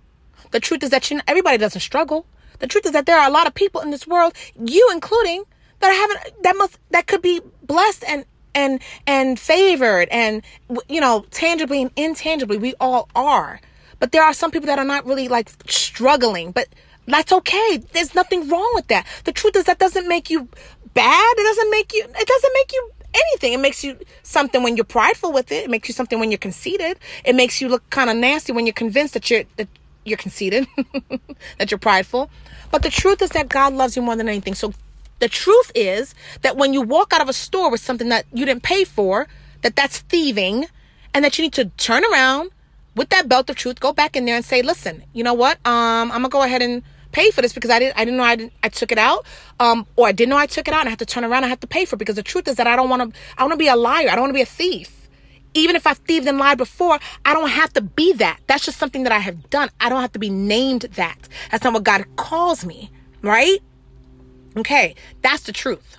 [0.51, 2.27] The truth is that you, everybody doesn't struggle.
[2.61, 5.45] The truth is that there are a lot of people in this world, you including,
[5.81, 10.43] that I haven't that must that could be blessed and and and favored and
[10.89, 12.59] you know tangibly and intangibly.
[12.59, 13.61] We all are.
[14.01, 16.53] But there are some people that are not really like struggling.
[16.53, 16.69] But
[17.07, 17.83] that's okay.
[17.93, 19.07] There's nothing wrong with that.
[19.25, 20.49] The truth is that doesn't make you
[20.95, 21.35] bad.
[21.39, 23.53] It doesn't make you it doesn't make you anything.
[23.55, 25.65] It makes you something when you're prideful with it.
[25.65, 26.99] It makes you something when you're conceited.
[27.25, 29.69] It makes you look kind of nasty when you're convinced that you're that
[30.05, 30.67] you're conceited
[31.59, 32.31] that you're prideful.
[32.71, 34.55] But the truth is that god loves you more than anything.
[34.55, 34.73] So
[35.19, 38.47] the truth is that when you walk out of a store with something that you
[38.47, 39.27] didn't pay for,
[39.63, 40.67] that that's thieving
[41.15, 42.51] and that you need to turn around
[42.95, 45.59] with that belt of truth, go back in there and say, listen, you know what?
[45.67, 48.25] Um, I'm gonna go ahead and pay for this because I didn't, I didn't know
[48.25, 49.27] I, didn't, I took it out.
[49.61, 51.45] Um, or I didn't know I took it out and I have to turn around.
[51.45, 53.21] I have to pay for it because the truth is that I don't want to,
[53.37, 54.09] I want to be a liar.
[54.11, 55.09] I don't want to be a thief.
[55.55, 58.41] Even if I've thieved and lied before, I don't have to be that.
[58.47, 59.71] That's just something that I have done.
[59.81, 61.29] I don't have to be named that.
[61.51, 62.91] That's not what God calls me,
[63.23, 63.59] right?
[64.59, 65.99] Okay, that's the truth.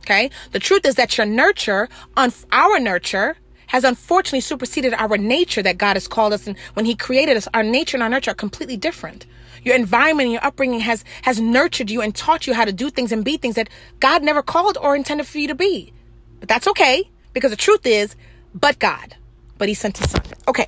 [0.00, 3.36] Okay, the truth is that your nurture, on our nurture,
[3.68, 6.46] has unfortunately superseded our nature that God has called us.
[6.46, 9.26] And when He created us, our nature and our nurture are completely different.
[9.62, 12.90] Your environment and your upbringing has has nurtured you and taught you how to do
[12.90, 15.92] things and be things that God never called or intended for you to be.
[16.40, 18.16] But that's okay because the truth is,
[18.54, 19.16] but God,
[19.56, 20.22] but He sent His Son.
[20.48, 20.66] Okay,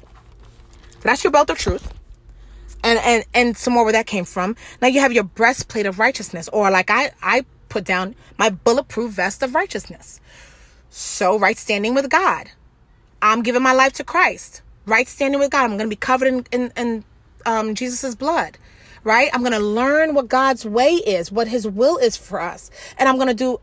[0.92, 1.92] so that's your belt of truth
[2.86, 4.56] and and and some more where that came from.
[4.80, 9.12] Now you have your breastplate of righteousness, or like I I put down my bulletproof
[9.12, 10.20] vest of righteousness.
[10.88, 12.50] So right standing with God.
[13.20, 14.62] I'm giving my life to Christ.
[14.86, 15.64] Right standing with God.
[15.64, 17.04] I'm to be covered in in, in
[17.44, 18.56] um, Jesus's blood.
[19.02, 19.30] Right.
[19.32, 23.16] I'm to learn what God's way is, what His will is for us, and I'm
[23.28, 23.60] to do,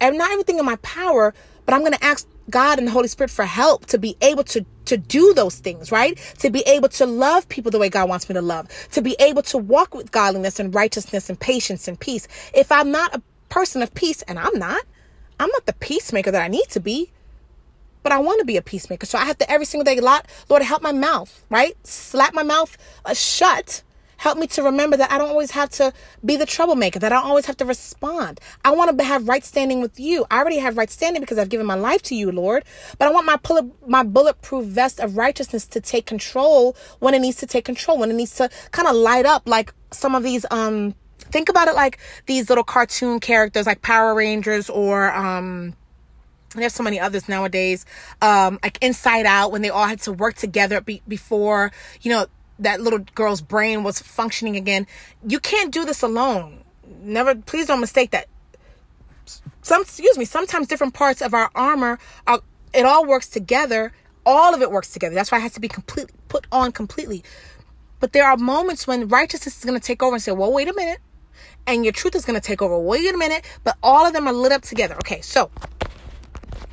[0.00, 1.34] and not everything in my power,
[1.66, 4.64] but I'm to ask God and the Holy Spirit for help to be able to
[4.86, 6.18] to do those things, right?
[6.40, 9.16] To be able to love people the way God wants me to love, to be
[9.18, 12.28] able to walk with godliness and righteousness and patience and peace.
[12.54, 14.82] If I'm not a person of peace, and I'm not,
[15.40, 17.10] I'm not the peacemaker that I need to be,
[18.02, 19.06] but I want to be a peacemaker.
[19.06, 21.74] So I have to every single day, Lord, help my mouth, right?
[21.86, 22.76] Slap my mouth
[23.06, 23.82] uh, shut
[24.24, 25.92] Help me to remember that I don't always have to
[26.24, 28.40] be the troublemaker, that I don't always have to respond.
[28.64, 30.24] I want to have right standing with you.
[30.30, 32.64] I already have right standing because I've given my life to you, Lord.
[32.98, 37.18] But I want my pull my bulletproof vest of righteousness to take control when it
[37.18, 40.22] needs to take control, when it needs to kind of light up like some of
[40.22, 45.76] these um think about it like these little cartoon characters like Power Rangers or um
[46.54, 47.84] there's so many others nowadays
[48.22, 52.26] um like inside out when they all had to work together be- before you know
[52.58, 54.86] that little girl's brain was functioning again.
[55.26, 56.64] You can't do this alone.
[57.00, 58.28] Never please don't mistake that.
[59.62, 62.40] Some excuse me sometimes different parts of our armor are,
[62.72, 63.92] it all works together.
[64.26, 65.14] All of it works together.
[65.14, 67.24] That's why it has to be completely put on completely.
[68.00, 70.68] But there are moments when righteousness is going to take over and say well wait
[70.68, 70.98] a minute.
[71.66, 72.78] And your truth is going to take over.
[72.78, 73.44] Wait a minute.
[73.64, 74.94] But all of them are lit up together.
[74.96, 75.50] Okay so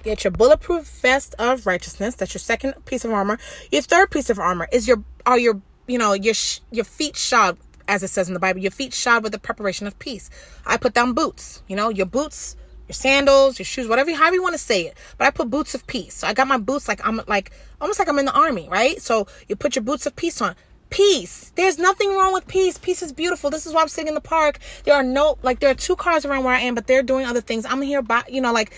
[0.04, 2.16] Get your bulletproof vest of righteousness.
[2.16, 3.38] That's your second piece of armor.
[3.72, 6.36] Your third piece of armor is your are your you know your
[6.72, 8.62] your feet shod as it says in the Bible.
[8.62, 10.30] Your feet shod with the preparation of peace.
[10.66, 11.62] I put down boots.
[11.68, 12.56] You know your boots,
[12.88, 14.98] your sandals, your shoes, whatever however you want to say it.
[15.18, 16.16] But I put boots of peace.
[16.16, 17.52] So I got my boots like I'm like
[17.82, 19.02] almost like I'm in the army, right?
[19.02, 20.56] So you put your boots of peace on
[20.90, 21.52] peace.
[21.56, 22.78] There's nothing wrong with peace.
[22.78, 23.50] Peace is beautiful.
[23.50, 24.60] This is why I'm sitting in the park.
[24.84, 27.26] There are no like there are two cars around where I am, but they're doing
[27.26, 27.66] other things.
[27.66, 28.72] I'm here by you know like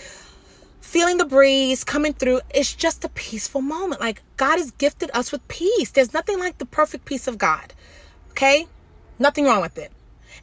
[0.84, 2.40] feeling the breeze coming through.
[2.54, 4.00] It's just a peaceful moment.
[4.00, 5.90] Like God has gifted us with peace.
[5.90, 7.72] There's nothing like the perfect peace of God.
[8.30, 8.68] Okay?
[9.18, 9.90] Nothing wrong with it.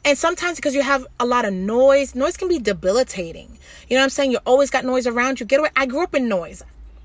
[0.04, 3.56] And sometimes because you have a lot of noise, noise can be debilitating.
[3.88, 4.32] You know what I'm saying?
[4.32, 5.46] You always got noise around you.
[5.46, 5.70] Get away.
[5.76, 6.62] I grew up in noise.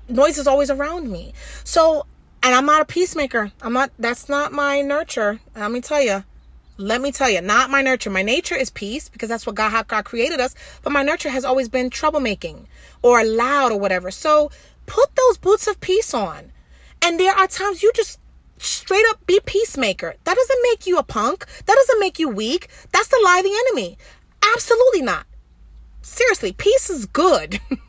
[0.08, 1.32] Noise is always around me.
[1.64, 2.06] So,
[2.42, 3.52] and I'm not a peacemaker.
[3.62, 5.40] I'm not, that's not my nurture.
[5.54, 6.24] Let me tell you.
[6.76, 8.08] Let me tell you, not my nurture.
[8.08, 10.54] My nature is peace because that's what God, how God created us.
[10.82, 12.66] But my nurture has always been troublemaking
[13.02, 14.10] or loud or whatever.
[14.10, 14.50] So
[14.86, 16.52] put those boots of peace on.
[17.02, 18.18] And there are times you just
[18.58, 20.14] straight up be peacemaker.
[20.24, 21.46] That doesn't make you a punk.
[21.66, 22.68] That doesn't make you weak.
[22.92, 23.98] That's the lie of the enemy.
[24.54, 25.26] Absolutely not.
[26.02, 27.60] Seriously, peace is good.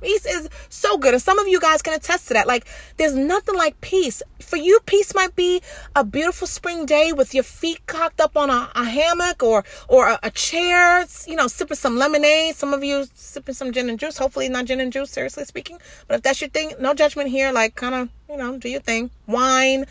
[0.00, 1.14] Peace is so good.
[1.14, 2.46] And some of you guys can attest to that.
[2.46, 4.22] Like, there's nothing like peace.
[4.40, 5.60] For you, peace might be
[5.94, 10.08] a beautiful spring day with your feet cocked up on a, a hammock or or
[10.08, 12.54] a, a, chair, you know, sipping some lemonade.
[12.54, 14.18] Some of you sipping some gin and juice.
[14.18, 15.78] Hopefully not gin and juice, seriously speaking.
[16.06, 17.52] But if that's your thing, no judgment here.
[17.52, 19.10] Like, kind of, you know, do your thing.
[19.26, 19.86] Wine,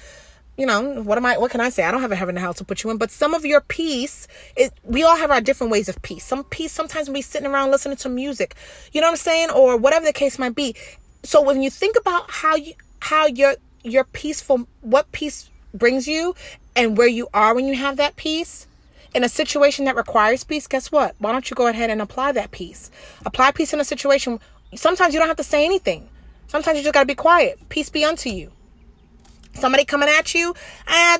[0.57, 1.83] you know, what am I, what can I say?
[1.83, 3.61] I don't have a heaven and hell to put you in, but some of your
[3.61, 6.25] peace is, we all have our different ways of peace.
[6.25, 8.55] Some peace, sometimes we sitting around listening to music,
[8.91, 9.49] you know what I'm saying?
[9.51, 10.75] Or whatever the case might be.
[11.23, 16.33] So when you think about how you, how your, your peaceful, what peace brings you
[16.75, 18.67] and where you are when you have that peace,
[19.13, 21.15] in a situation that requires peace, guess what?
[21.17, 22.91] Why don't you go ahead and apply that peace?
[23.25, 24.39] Apply peace in a situation.
[24.75, 26.07] Sometimes you don't have to say anything.
[26.47, 27.57] Sometimes you just got to be quiet.
[27.69, 28.51] Peace be unto you.
[29.57, 30.53] Somebody coming at you,
[30.87, 31.17] ah,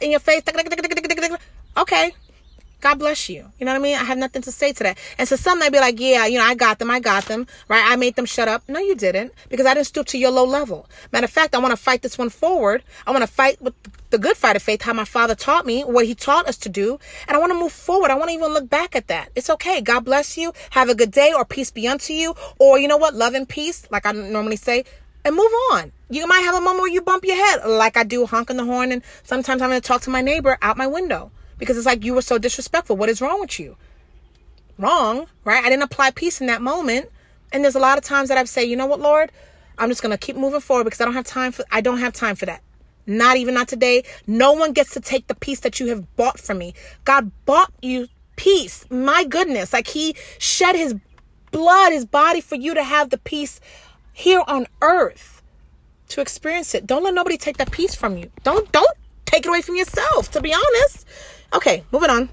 [0.00, 0.42] in your face.
[1.76, 2.12] Okay.
[2.80, 3.50] God bless you.
[3.58, 3.96] You know what I mean?
[3.96, 4.98] I have nothing to say to that.
[5.18, 6.90] And so some may be like, yeah, you know, I got them.
[6.90, 7.46] I got them.
[7.68, 7.82] Right?
[7.84, 8.62] I made them shut up.
[8.68, 9.32] No, you didn't.
[9.48, 10.86] Because I didn't stoop to your low level.
[11.10, 12.84] Matter of fact, I want to fight this one forward.
[13.06, 13.74] I want to fight with
[14.10, 16.68] the good fight of faith, how my father taught me, what he taught us to
[16.68, 17.00] do.
[17.26, 18.10] And I want to move forward.
[18.10, 19.30] I want to even look back at that.
[19.34, 19.80] It's okay.
[19.80, 20.52] God bless you.
[20.70, 22.34] Have a good day or peace be unto you.
[22.58, 23.14] Or you know what?
[23.14, 24.84] Love and peace, like I normally say,
[25.26, 25.90] and move on.
[26.08, 28.64] You might have a moment where you bump your head, like I do, honking the
[28.64, 32.04] horn, and sometimes I'm to talk to my neighbor out my window because it's like
[32.04, 32.96] you were so disrespectful.
[32.96, 33.76] What is wrong with you?
[34.78, 35.64] Wrong, right?
[35.64, 37.10] I didn't apply peace in that moment,
[37.52, 39.32] and there's a lot of times that I've said, you know what, Lord,
[39.78, 41.64] I'm just to keep moving forward because I don't have time for.
[41.72, 42.62] I don't have time for that.
[43.08, 44.04] Not even not today.
[44.28, 46.74] No one gets to take the peace that you have bought from me.
[47.04, 48.86] God bought you peace.
[48.90, 50.94] My goodness, like He shed His
[51.50, 53.60] blood, His body for you to have the peace
[54.16, 55.42] here on earth
[56.08, 56.86] to experience it.
[56.86, 58.30] Don't let nobody take that peace from you.
[58.44, 61.06] Don't don't take it away from yourself, to be honest.
[61.52, 62.30] Okay, moving on.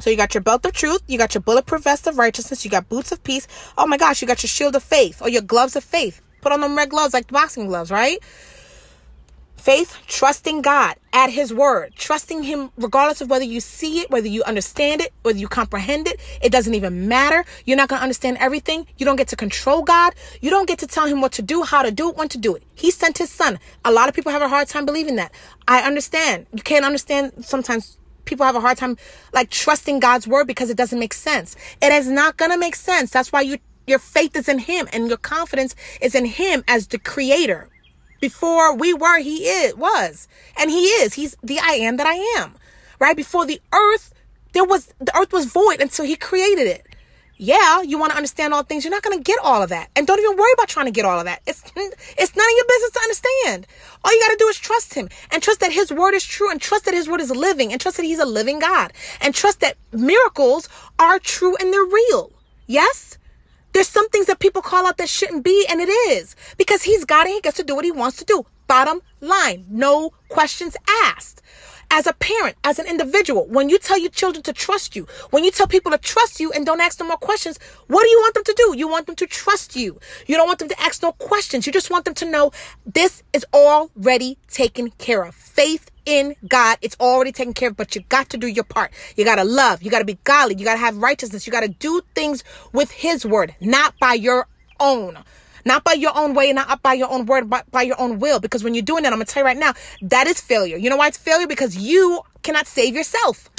[0.00, 2.70] So you got your belt of truth, you got your bulletproof vest of righteousness, you
[2.72, 3.46] got boots of peace.
[3.78, 6.20] Oh my gosh, you got your shield of faith or your gloves of faith.
[6.40, 8.18] Put on them red gloves like boxing gloves, right?
[9.60, 14.26] Faith, trusting God at His word, trusting Him regardless of whether you see it, whether
[14.26, 16.18] you understand it, whether you comprehend it.
[16.42, 17.44] It doesn't even matter.
[17.66, 18.86] You're not going to understand everything.
[18.96, 20.14] You don't get to control God.
[20.40, 22.38] You don't get to tell Him what to do, how to do it, when to
[22.38, 22.62] do it.
[22.74, 23.58] He sent His Son.
[23.84, 25.32] A lot of people have a hard time believing that.
[25.68, 26.46] I understand.
[26.54, 28.96] You can't understand sometimes people have a hard time
[29.34, 31.54] like trusting God's word because it doesn't make sense.
[31.82, 33.10] It is not going to make sense.
[33.10, 36.86] That's why you your faith is in him and your confidence is in him as
[36.86, 37.68] the creator.
[38.20, 40.28] Before we were, he is, was.
[40.58, 41.14] And he is.
[41.14, 42.54] He's the I am that I am.
[42.98, 43.16] Right?
[43.16, 44.12] Before the earth,
[44.52, 46.86] there was, the earth was void until he created it.
[47.42, 48.84] yeah, you want to understand all things.
[48.84, 49.88] You're not going to get all of that.
[49.96, 51.40] And don't even worry about trying to get all of that.
[51.46, 53.66] It's, it's none of your business to understand.
[54.04, 56.50] All you got to do is trust him and trust that his word is true
[56.50, 59.34] and trust that his word is living and trust that he's a living God and
[59.34, 62.30] trust that miracles are true and they're real.
[62.66, 63.16] Yes?
[63.72, 67.04] There's some things that people call out that shouldn't be, and it is because he's
[67.04, 68.44] God and he gets to do what he wants to do.
[68.66, 71.42] Bottom line, no questions asked
[71.90, 75.44] as a parent, as an individual, when you tell your children to trust you, when
[75.44, 78.18] you tell people to trust you and don't ask them more questions, what do you
[78.18, 78.74] want them to do?
[78.78, 79.98] You want them to trust you.
[80.26, 81.66] You don't want them to ask no questions.
[81.66, 82.52] You just want them to know
[82.86, 85.34] this is already taken care of.
[85.34, 88.92] Faith in God, it's already taken care of, but you got to do your part.
[89.16, 89.82] You got to love.
[89.82, 90.56] You got to be godly.
[90.58, 91.46] You got to have righteousness.
[91.46, 94.46] You got to do things with His word, not by your
[94.78, 95.18] own.
[95.64, 98.40] Not by your own way, not by your own word, but by your own will.
[98.40, 100.78] Because when you're doing that, I'm going to tell you right now, that is failure.
[100.78, 101.46] You know why it's failure?
[101.46, 103.50] Because you cannot save yourself.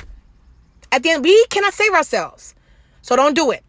[0.91, 2.55] At the end, we cannot save ourselves.
[3.03, 3.63] So don't do it.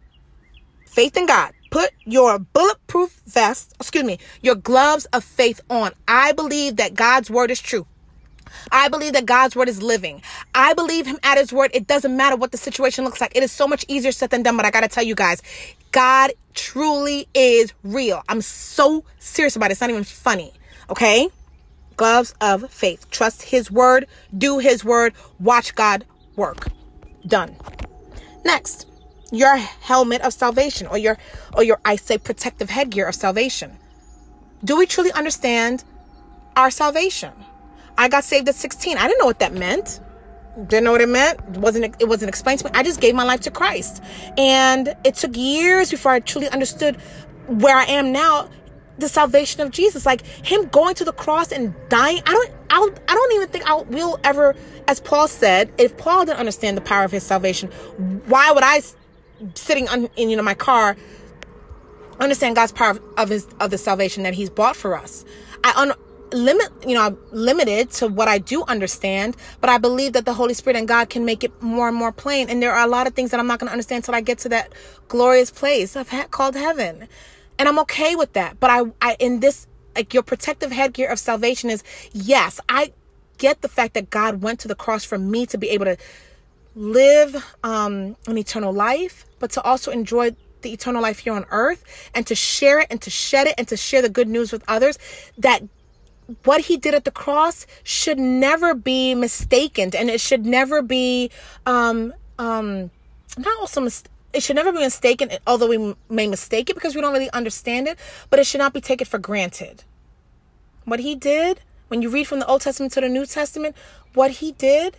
[0.86, 1.52] Faith in God.
[1.70, 5.92] Put your bulletproof vest, excuse me, your gloves of faith on.
[6.06, 7.86] I believe that God's word is true.
[8.70, 10.22] I believe that God's word is living.
[10.54, 11.70] I believe him at his word.
[11.74, 13.36] It doesn't matter what the situation looks like.
[13.36, 15.42] It is so much easier said than done, but I got to tell you guys,
[15.90, 18.22] God truly is real.
[18.28, 19.72] I'm so serious about it.
[19.72, 20.52] It's not even funny.
[20.90, 21.28] Okay?
[21.96, 23.10] Gloves of faith.
[23.10, 26.04] Trust his word, do his word, watch God
[26.36, 26.68] work.
[27.26, 27.56] Done.
[28.44, 28.86] Next,
[29.30, 31.16] your helmet of salvation or your
[31.54, 33.76] or your I say protective headgear of salvation.
[34.64, 35.84] Do we truly understand
[36.56, 37.32] our salvation?
[37.98, 38.96] I got saved at 16.
[38.96, 40.00] I didn't know what that meant.
[40.66, 41.40] Didn't know what it meant.
[41.54, 42.72] It wasn't it wasn't explained to me.
[42.74, 44.02] I just gave my life to Christ.
[44.36, 46.96] And it took years before I truly understood
[47.46, 48.48] where I am now
[48.98, 52.22] the salvation of Jesus, like him going to the cross and dying.
[52.26, 54.54] I don't, I'll, I don't even think I will ever,
[54.88, 57.70] as Paul said, if Paul didn't understand the power of his salvation,
[58.26, 58.82] why would I,
[59.54, 60.96] sitting on, in you know my car,
[62.20, 65.24] understand God's power of his of the salvation that He's bought for us?
[65.64, 65.92] I un,
[66.32, 70.34] limit, you know, I'm limited to what I do understand, but I believe that the
[70.34, 72.48] Holy Spirit and God can make it more and more plain.
[72.48, 74.20] And there are a lot of things that I'm not going to understand until I
[74.20, 74.72] get to that
[75.08, 77.08] glorious place I've called heaven.
[77.58, 78.58] And I'm okay with that.
[78.60, 82.92] But I, I, in this, like your protective headgear of salvation is yes, I
[83.38, 85.96] get the fact that God went to the cross for me to be able to
[86.74, 92.10] live um, an eternal life, but to also enjoy the eternal life here on earth
[92.14, 94.64] and to share it and to shed it and to share the good news with
[94.68, 94.98] others
[95.36, 95.62] that
[96.44, 101.30] what he did at the cross should never be mistaken and it should never be
[101.66, 102.90] um um
[103.38, 107.00] not also mis- it should never be mistaken although we may mistake it because we
[107.00, 107.98] don't really understand it
[108.30, 109.84] but it should not be taken for granted.
[110.84, 113.76] What he did when you read from the old testament to the new testament
[114.14, 114.96] what he did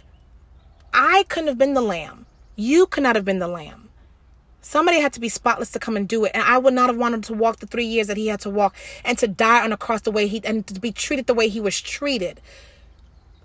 [0.93, 2.25] i couldn't have been the lamb.
[2.55, 3.82] You could not have been the lamb
[4.63, 6.31] Somebody had to be spotless to come and do it.
[6.33, 8.49] And I would not have wanted to walk the three years that he had to
[8.49, 11.33] walk and to die on a cross the way he and to be treated the
[11.33, 12.39] way he was treated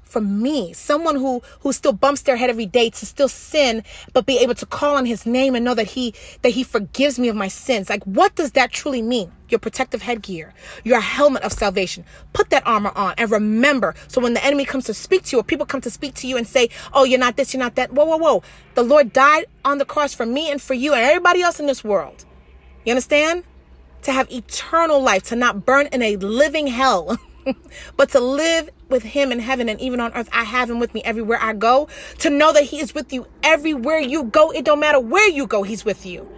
[0.08, 4.26] for me someone who who still bumps their head every day to still sin but
[4.26, 7.28] be able to call on his name and know that he that he forgives me
[7.28, 7.88] of my sins.
[7.88, 9.30] Like what does that truly mean?
[9.48, 12.04] Your protective headgear your helmet of salvation.
[12.32, 15.40] Put that armor on and remember so when the enemy comes to speak to you
[15.40, 17.74] or people come to speak to you and say oh you're not this you're not
[17.76, 18.42] that whoa whoa whoa.
[18.74, 21.66] The lord died on the cross for me and for you and everybody else in
[21.66, 22.24] this world.
[22.84, 23.44] You understand?
[24.02, 27.18] To have eternal life to not burn in a living hell
[27.96, 30.94] but to live with him in heaven and even on earth, I have him with
[30.94, 31.88] me everywhere I go.
[32.20, 34.50] To know that he is with you everywhere you go.
[34.50, 36.28] It don't matter where you go, he's with you.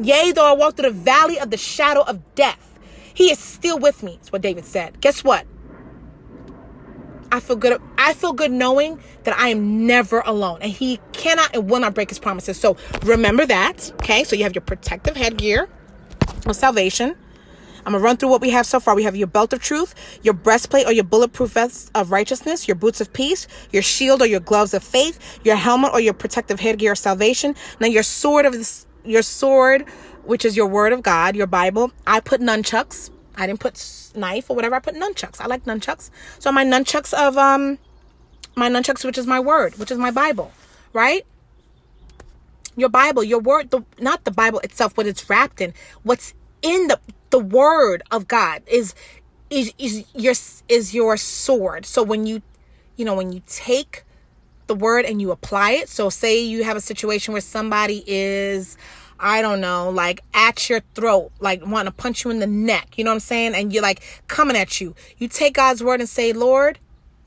[0.00, 2.78] Yea, though I walk through the valley of the shadow of death,
[3.14, 4.16] he is still with me.
[4.16, 5.00] That's what David said.
[5.00, 5.46] Guess what?
[7.32, 7.80] I feel good.
[7.98, 11.94] I feel good knowing that I am never alone and he cannot and will not
[11.94, 12.58] break his promises.
[12.58, 13.90] So remember that.
[13.94, 14.24] Okay.
[14.24, 15.68] So you have your protective headgear
[16.46, 17.16] of salvation.
[17.86, 18.96] I'm gonna run through what we have so far.
[18.96, 19.94] We have your belt of truth,
[20.24, 24.26] your breastplate or your bulletproof vest of righteousness, your boots of peace, your shield or
[24.26, 27.54] your gloves of faith, your helmet or your protective headgear of salvation.
[27.78, 29.88] Now your sword of this, your sword,
[30.24, 31.92] which is your word of God, your Bible.
[32.08, 33.10] I put nunchucks.
[33.36, 33.80] I didn't put
[34.16, 34.74] knife or whatever.
[34.74, 35.40] I put nunchucks.
[35.40, 36.10] I like nunchucks.
[36.40, 37.78] So my nunchucks of um
[38.56, 40.50] my nunchucks, which is my word, which is my Bible,
[40.92, 41.24] right?
[42.74, 45.72] Your Bible, your word, the not the Bible itself, what it's wrapped in,
[46.02, 46.98] what's in the
[47.30, 48.94] the word of God is
[49.50, 50.34] is is your
[50.68, 51.86] is your sword.
[51.86, 52.42] So when you
[52.96, 54.04] you know when you take
[54.66, 55.88] the word and you apply it.
[55.88, 58.76] So say you have a situation where somebody is
[59.18, 62.98] I don't know, like at your throat, like wanting to punch you in the neck.
[62.98, 63.54] You know what I'm saying?
[63.54, 64.94] And you're like coming at you.
[65.16, 66.78] You take God's word and say, Lord,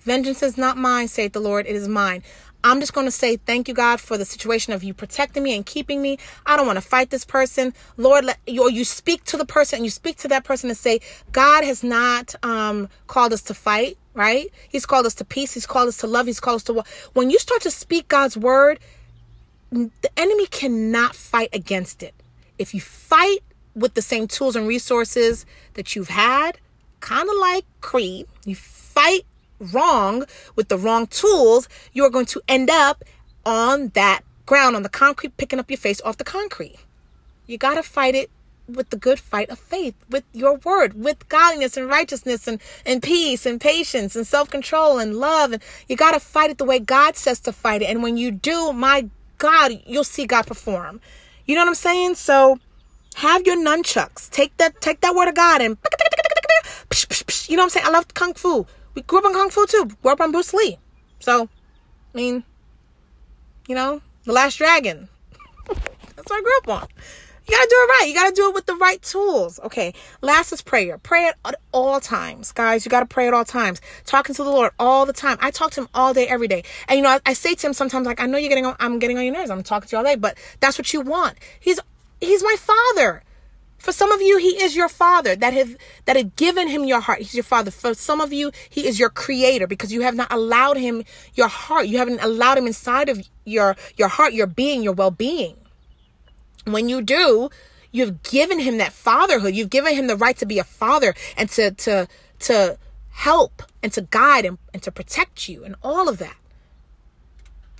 [0.01, 2.21] vengeance is not mine, saith the Lord, it is mine.
[2.63, 5.55] I'm just going to say thank you, God, for the situation of you protecting me
[5.55, 6.17] and keeping me.
[6.45, 7.73] I don't want to fight this person.
[7.95, 10.69] Lord, let, you, or you speak to the person and you speak to that person
[10.69, 10.99] and say,
[11.31, 14.51] God has not um, called us to fight, right?
[14.67, 15.53] He's called us to peace.
[15.53, 16.25] He's called us to love.
[16.25, 16.83] He's called us to
[17.13, 18.79] When you start to speak God's word,
[19.71, 22.13] the enemy cannot fight against it.
[22.57, 23.39] If you fight
[23.75, 25.45] with the same tools and resources
[25.75, 26.57] that you've had,
[26.99, 29.21] kind of like Creed, you fight
[29.59, 33.03] wrong with the wrong tools, you are going to end up
[33.45, 36.77] on that ground, on the concrete, picking up your face off the concrete.
[37.47, 38.29] You got to fight it
[38.67, 43.01] with the good fight of faith, with your word, with godliness and righteousness and, and
[43.01, 45.51] peace and patience and self control and love.
[45.51, 47.89] And you got to fight it the way God says to fight it.
[47.89, 51.01] And when you do, my God, you'll see God perform.
[51.45, 52.15] You know what I'm saying?
[52.15, 52.59] So
[53.15, 54.29] have your nunchucks.
[54.29, 55.77] Take that, take that word of God and
[57.47, 57.85] you know what I'm saying?
[57.85, 58.65] I love kung fu.
[58.93, 59.89] We grew up on kung fu too.
[60.01, 60.77] Grew up on Bruce Lee.
[61.19, 61.49] So,
[62.13, 62.43] I mean,
[63.67, 65.07] you know, the last dragon.
[65.67, 66.87] That's what I grew up on.
[67.49, 68.05] You gotta do it right.
[68.07, 69.59] You gotta do it with the right tools.
[69.63, 69.93] Okay.
[70.21, 70.99] Last is prayer.
[70.99, 72.85] Pray at all times, guys.
[72.85, 73.81] You gotta pray at all times.
[74.05, 75.37] Talking to the Lord all the time.
[75.41, 76.63] I talk to him all day, every day.
[76.87, 78.75] And you know, I, I say to him sometimes, like, I know you're getting, on,
[78.79, 79.49] I'm getting on your nerves.
[79.49, 81.39] I'm talking to you all day, but that's what you want.
[81.59, 81.79] He's,
[82.21, 83.23] he's my father.
[83.79, 85.75] For some of you, he is your father that have
[86.05, 87.19] that have given him your heart.
[87.19, 87.71] He's your father.
[87.71, 91.03] For some of you, he is your creator because you have not allowed him
[91.33, 91.87] your heart.
[91.87, 95.55] You haven't allowed him inside of your your heart, your being, your well-being.
[96.65, 97.49] When you do,
[97.91, 99.55] you've given him that fatherhood.
[99.55, 102.07] You've given him the right to be a father and to to
[102.39, 102.77] to
[103.11, 106.35] help and to guide and, and to protect you and all of that.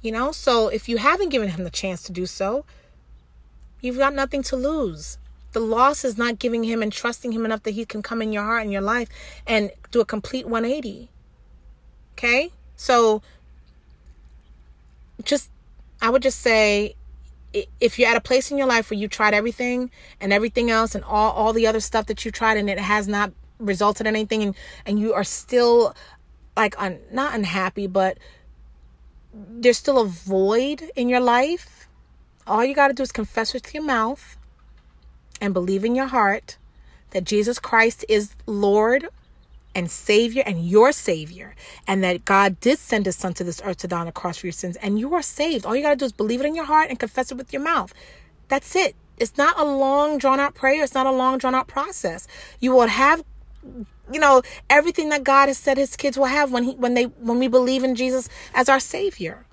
[0.02, 2.64] You know, so if you haven't given him the chance to do so,
[3.82, 5.18] you've got nothing to lose.
[5.52, 8.32] The loss is not giving him and trusting him enough that he can come in
[8.32, 9.10] your heart and your life
[9.48, 11.10] and do a complete 180.
[12.14, 12.52] Okay?
[12.76, 13.22] So
[15.24, 15.50] just
[16.02, 16.96] I would just say
[17.80, 19.90] if you're at a place in your life where you tried everything
[20.22, 23.08] and everything else and all, all the other stuff that you tried and it has
[23.08, 25.96] not resulted in anything and, and you are still
[26.56, 28.18] like un, not unhappy but
[29.34, 31.88] there's still a void in your life
[32.46, 34.38] all you got to do is confess with your mouth
[35.42, 36.58] and believe in your heart
[37.12, 39.08] that Jesus Christ is Lord
[39.76, 41.56] and Savior and your Savior,
[41.88, 44.38] and that God did send His Son to this earth to die on the cross
[44.38, 45.66] for your sins, and you are saved.
[45.66, 47.54] All you got to do is believe it in your heart and confess it with
[47.54, 47.94] your mouth.
[48.48, 48.96] That's it.
[49.18, 50.84] It's not a long, drawn out prayer.
[50.84, 52.28] It's not a long, drawn out process.
[52.60, 53.24] You will have
[54.12, 57.04] you know everything that God has said his kids will have when he when they
[57.04, 59.46] when we believe in Jesus as our savior.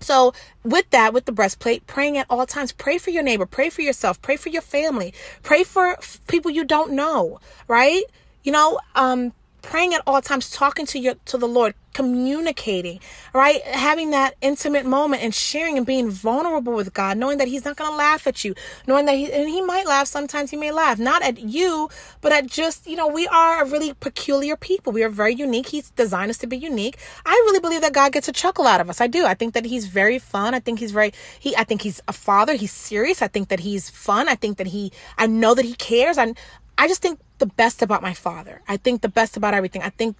[0.00, 3.70] So, with that, with the breastplate, praying at all times, pray for your neighbor, pray
[3.70, 5.96] for yourself, pray for your family, pray for
[6.28, 8.04] people you don't know, right?
[8.44, 9.32] You know, um,
[9.66, 13.00] praying at all times, talking to your to the Lord, communicating,
[13.34, 13.62] right?
[13.62, 17.76] Having that intimate moment and sharing and being vulnerable with God, knowing that He's not
[17.76, 18.54] going to laugh at you,
[18.86, 20.06] knowing that He and He might laugh.
[20.06, 21.88] Sometimes He may laugh, not at you,
[22.20, 24.92] but at just you know we are a really peculiar people.
[24.92, 25.68] We are very unique.
[25.68, 26.96] He's designed us to be unique.
[27.24, 29.00] I really believe that God gets a chuckle out of us.
[29.00, 29.26] I do.
[29.26, 30.54] I think that He's very fun.
[30.54, 31.56] I think He's very He.
[31.56, 32.54] I think He's a father.
[32.54, 33.20] He's serious.
[33.20, 34.28] I think that He's fun.
[34.28, 34.92] I think that He.
[35.18, 36.18] I know that He cares.
[36.18, 36.38] And
[36.78, 38.62] I just think the best about my father.
[38.66, 39.82] I think the best about everything.
[39.82, 40.16] I think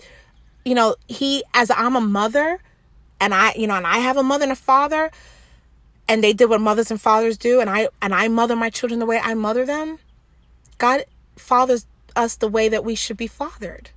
[0.67, 2.59] you know, he, as I'm a mother
[3.21, 5.13] and I, you know, and I have a mother and a father
[6.09, 8.99] and they did what mothers and fathers do and I, and I mother my children
[8.99, 10.01] the way I mother them.
[10.79, 11.05] God
[11.37, 11.87] fathers
[12.17, 13.91] us the way that we should be fathered.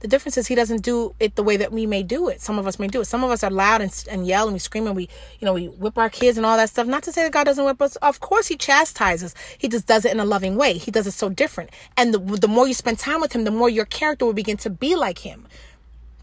[0.00, 2.40] The difference is he doesn't do it the way that we may do it.
[2.40, 3.06] Some of us may do it.
[3.06, 5.08] Some of us are loud and, and yell and we scream and we,
[5.40, 6.86] you know, we whip our kids and all that stuff.
[6.86, 7.96] Not to say that God doesn't whip us.
[7.96, 9.34] Of course he chastises.
[9.56, 10.74] He just does it in a loving way.
[10.74, 11.70] He does it so different.
[11.96, 14.58] And the, the more you spend time with him, the more your character will begin
[14.58, 15.46] to be like him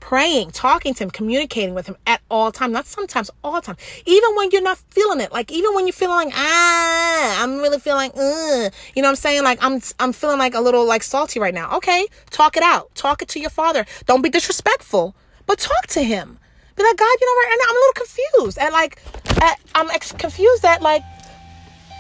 [0.04, 2.74] praying, talking to him, communicating with him at all time.
[2.74, 3.78] Not sometimes, all time.
[4.06, 5.32] Even when you're not feeling it.
[5.32, 9.16] Like even when you're feeling like, ah, I'm really feeling, uh, you know what I'm
[9.16, 9.44] saying?
[9.44, 11.78] Like I'm, I'm feeling like a little like salty right now.
[11.78, 12.06] Okay.
[12.32, 12.94] Talk it out.
[12.96, 13.86] Talk it to your father.
[14.06, 16.38] Don't be disrespectful, but talk to him.
[16.76, 17.54] Be like, God, you know what?
[17.54, 18.58] And I'm a little confused.
[18.60, 19.02] And like,
[19.42, 21.04] at, I'm ex- confused at like,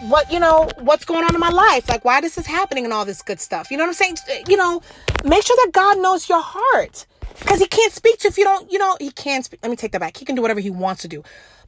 [0.09, 2.91] what you know what's going on in my life like why this is happening and
[2.91, 4.81] all this good stuff you know what i'm saying you know
[5.23, 7.05] make sure that god knows your heart
[7.39, 9.59] because he can't speak to if you don't, you know, he can't speak.
[9.63, 10.17] Let me take that back.
[10.17, 11.23] He can do whatever he wants to do.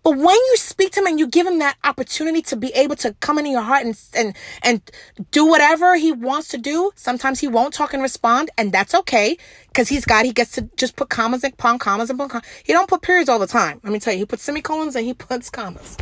[0.05, 2.95] But when you speak to him and you give him that opportunity to be able
[2.97, 4.91] to come into your heart and and and
[5.31, 9.35] do whatever he wants to do, sometimes he won't talk and respond, and that's okay
[9.69, 10.25] because he's God.
[10.25, 12.47] He gets to just put commas and pon commas and pon commas.
[12.63, 13.81] He don't put periods all the time.
[13.83, 15.97] Let me tell you, he puts semicolons and he puts commas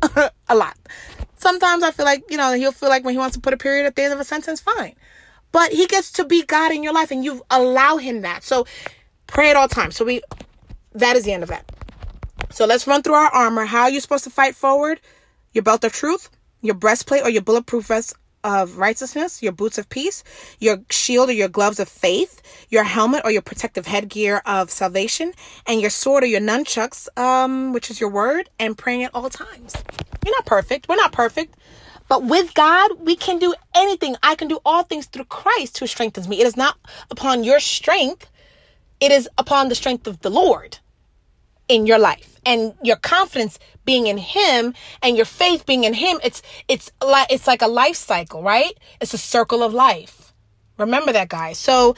[0.48, 0.78] a lot.
[1.36, 3.58] Sometimes I feel like you know he'll feel like when he wants to put a
[3.58, 4.94] period at the end of a sentence, fine.
[5.54, 8.42] But he gets to be God in your life and you allow him that.
[8.42, 8.66] So
[9.28, 9.94] pray at all times.
[9.94, 10.20] So we
[10.94, 11.70] that is the end of that.
[12.50, 13.64] So let's run through our armor.
[13.64, 15.00] How are you supposed to fight forward?
[15.52, 16.28] Your belt of truth,
[16.60, 20.24] your breastplate or your bulletproof vest of righteousness, your boots of peace,
[20.58, 25.32] your shield or your gloves of faith, your helmet or your protective headgear of salvation,
[25.68, 29.30] and your sword or your nunchucks, um, which is your word, and praying at all
[29.30, 29.76] times.
[30.26, 30.88] You're not perfect.
[30.88, 31.54] We're not perfect.
[32.08, 34.16] But with God, we can do anything.
[34.22, 36.40] I can do all things through Christ who strengthens me.
[36.40, 36.76] It is not
[37.10, 38.30] upon your strength,
[39.00, 40.78] it is upon the strength of the Lord
[41.68, 42.38] in your life.
[42.46, 47.30] And your confidence being in him and your faith being in him it's it's like
[47.30, 48.72] it's like a life cycle right?
[49.00, 50.32] It's a circle of life.
[50.78, 51.58] Remember that guys.
[51.58, 51.94] So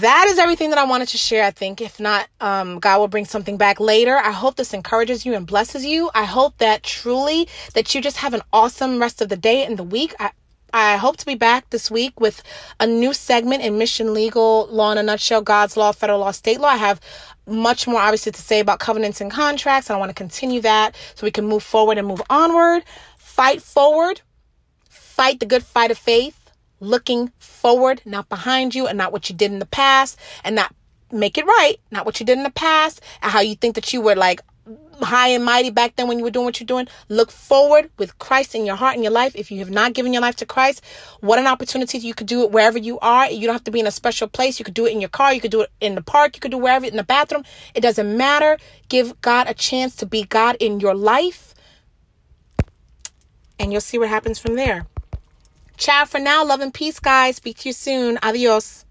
[0.00, 1.44] that is everything that I wanted to share.
[1.44, 4.16] I think if not, um, God will bring something back later.
[4.16, 6.10] I hope this encourages you and blesses you.
[6.14, 9.78] I hope that truly that you just have an awesome rest of the day and
[9.78, 10.14] the week.
[10.18, 10.30] I,
[10.72, 12.42] I hope to be back this week with
[12.80, 16.60] a new segment in Mission Legal Law in a Nutshell God's Law, Federal Law, State
[16.60, 16.68] Law.
[16.68, 17.00] I have
[17.46, 19.90] much more obviously to say about covenants and contracts.
[19.90, 22.84] I want to continue that so we can move forward and move onward.
[23.18, 24.22] Fight forward.
[24.88, 26.41] Fight the good fight of faith.
[26.82, 30.74] Looking forward, not behind you, and not what you did in the past, and not
[31.12, 33.92] make it right, not what you did in the past, and how you think that
[33.92, 34.40] you were like
[35.00, 36.88] high and mighty back then when you were doing what you're doing.
[37.08, 39.36] Look forward with Christ in your heart and your life.
[39.36, 40.82] If you have not given your life to Christ,
[41.20, 41.98] what an opportunity.
[41.98, 43.30] You could do it wherever you are.
[43.30, 44.58] You don't have to be in a special place.
[44.58, 45.32] You could do it in your car.
[45.32, 46.36] You could do it in the park.
[46.36, 47.44] You could do wherever in the bathroom.
[47.74, 48.58] It doesn't matter.
[48.88, 51.54] Give God a chance to be God in your life.
[53.60, 54.86] And you'll see what happens from there.
[55.76, 56.44] Ciao for now.
[56.44, 57.36] Love and peace, guys.
[57.36, 58.18] Speak to you soon.
[58.22, 58.84] Adios.